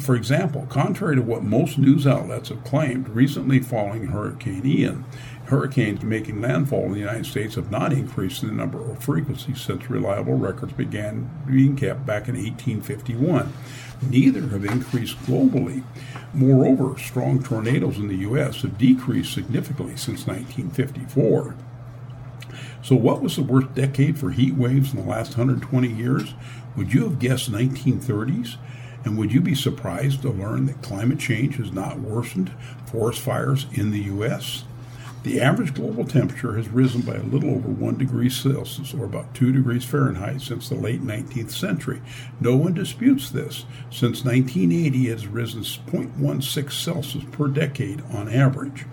[0.00, 5.04] For example, contrary to what most news outlets have claimed, recently following Hurricane Ian,
[5.46, 9.54] hurricanes making landfall in the United States have not increased in the number or frequency
[9.54, 13.52] since reliable records began being kept back in 1851.
[14.08, 15.82] Neither have increased globally.
[16.32, 18.62] Moreover, strong tornadoes in the U.S.
[18.62, 21.56] have decreased significantly since 1954.
[22.82, 26.34] So, what was the worst decade for heat waves in the last 120 years?
[26.76, 28.56] Would you have guessed 1930s?
[29.04, 32.52] And would you be surprised to learn that climate change has not worsened
[32.86, 34.64] forest fires in the U.S.?
[35.24, 39.34] The average global temperature has risen by a little over 1 degree Celsius, or about
[39.34, 42.02] 2 degrees Fahrenheit, since the late 19th century.
[42.40, 43.64] No one disputes this.
[43.88, 48.84] Since 1980, it has risen 0.16 Celsius per decade on average.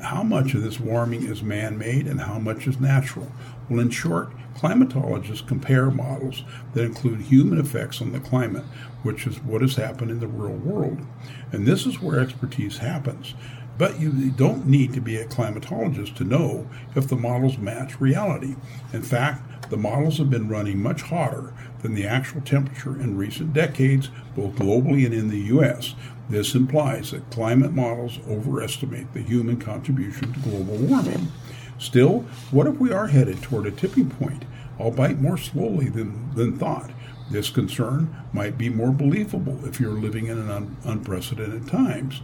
[0.00, 3.30] How much of this warming is man made and how much is natural?
[3.68, 8.64] Well, in short, climatologists compare models that include human effects on the climate,
[9.02, 10.98] which is what has happened in the real world.
[11.52, 13.34] And this is where expertise happens.
[13.78, 18.56] But you don't need to be a climatologist to know if the models match reality.
[18.92, 23.52] In fact, the models have been running much hotter than the actual temperature in recent
[23.52, 25.94] decades, both globally and in the U.S.
[26.28, 31.28] This implies that climate models overestimate the human contribution to global warming.
[31.78, 32.20] Still,
[32.50, 34.44] what if we are headed toward a tipping point,
[34.80, 36.90] albeit more slowly than, than thought?
[37.30, 42.22] This concern might be more believable if you're living in an un- unprecedented times.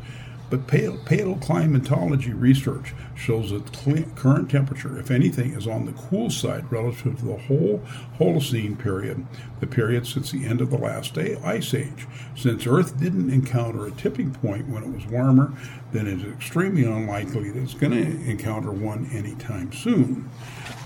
[0.51, 3.73] But paleoclimatology research shows that
[4.15, 7.83] current temperature, if anything, is on the cool side relative to the whole
[8.19, 9.27] Holocene period,
[9.61, 12.07] the period since the end of the last ice age.
[12.37, 15.53] Since Earth didn't encounter a tipping point when it was warmer,
[15.93, 20.31] then it is extremely unlikely that it's going to encounter one anytime soon.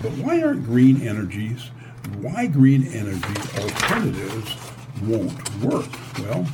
[0.01, 1.69] But why aren't green energies,
[2.21, 4.55] why green energy alternatives
[5.03, 5.89] won't work?
[6.19, 6.47] Well,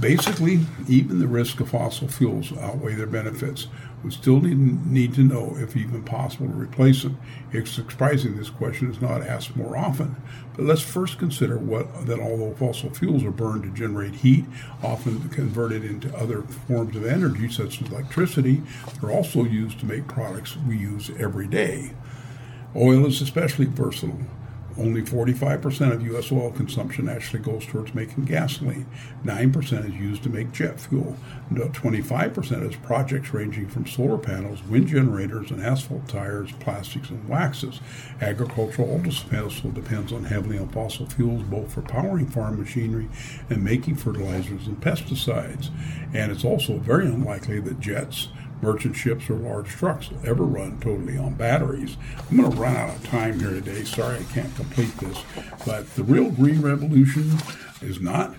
[0.00, 3.68] Basically, even the risk of fossil fuels outweigh their benefits.
[4.02, 7.20] We still need, need to know if even possible to replace them.
[7.52, 10.16] It's surprising this question is not asked more often.
[10.56, 14.44] But let's first consider what that although fossil fuels are burned to generate heat,
[14.82, 18.62] often converted into other forms of energy such as electricity,
[19.00, 21.92] they're also used to make products we use every day.
[22.74, 24.18] Oil is especially versatile.
[24.78, 26.32] Only 45% of U.S.
[26.32, 28.86] oil consumption actually goes towards making gasoline.
[29.24, 31.16] 9% is used to make jet fuel.
[31.52, 37.80] 25% is projects ranging from solar panels, wind generators, and asphalt tires, plastics, and waxes.
[38.20, 43.08] Agricultural also depends on heavily on fossil fuels, both for powering farm machinery
[43.50, 45.70] and making fertilizers and pesticides.
[46.14, 48.28] And it's also very unlikely that jets
[48.62, 51.96] merchant ships or large trucks will ever run totally on batteries.
[52.30, 53.84] I'm going to run out of time here today.
[53.84, 55.22] Sorry I can't complete this.
[55.66, 57.32] But the real green revolution
[57.80, 58.34] is not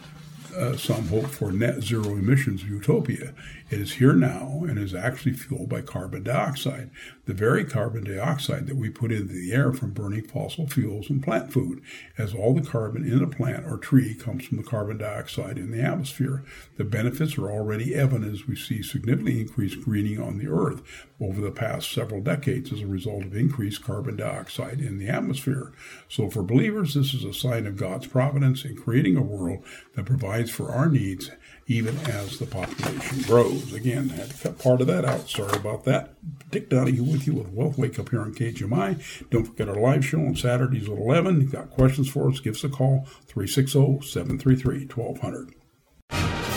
[0.55, 3.33] uh, some hope for net zero emissions utopia.
[3.69, 6.91] It is here now and is actually fueled by carbon dioxide,
[7.25, 11.23] the very carbon dioxide that we put into the air from burning fossil fuels and
[11.23, 11.81] plant food,
[12.17, 15.71] as all the carbon in a plant or tree comes from the carbon dioxide in
[15.71, 16.43] the atmosphere.
[16.77, 20.81] The benefits are already evident as we see significantly increased greening on the earth
[21.21, 25.71] over the past several decades as a result of increased carbon dioxide in the atmosphere.
[26.09, 29.63] So for believers, this is a sign of God's providence in creating a world
[29.95, 31.31] that provides for our needs
[31.67, 33.73] even as the population grows.
[33.73, 35.29] Again, I had to cut part of that out.
[35.29, 36.13] Sorry about that.
[36.51, 39.29] Dick Donahue with you with Wealth Wake Up here on KGMI.
[39.29, 41.37] Don't forget our live show on Saturdays at 11.
[41.37, 46.52] If you've got questions for us, give us a call 360 733 1200.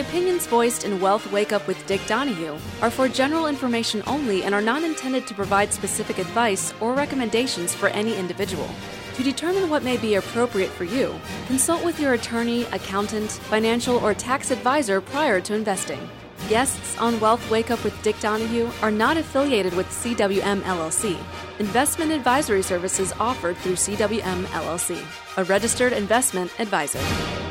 [0.00, 4.44] The opinions voiced in Wealth Wake Up with Dick Donahue are for general information only
[4.44, 8.66] and are not intended to provide specific advice or recommendations for any individual.
[9.16, 11.14] To determine what may be appropriate for you,
[11.48, 16.08] consult with your attorney, accountant, financial, or tax advisor prior to investing.
[16.48, 21.18] Guests on Wealth Wake Up with Dick Donahue are not affiliated with CWM LLC.
[21.58, 25.04] Investment advisory services offered through CWM LLC,
[25.36, 27.49] a registered investment advisor.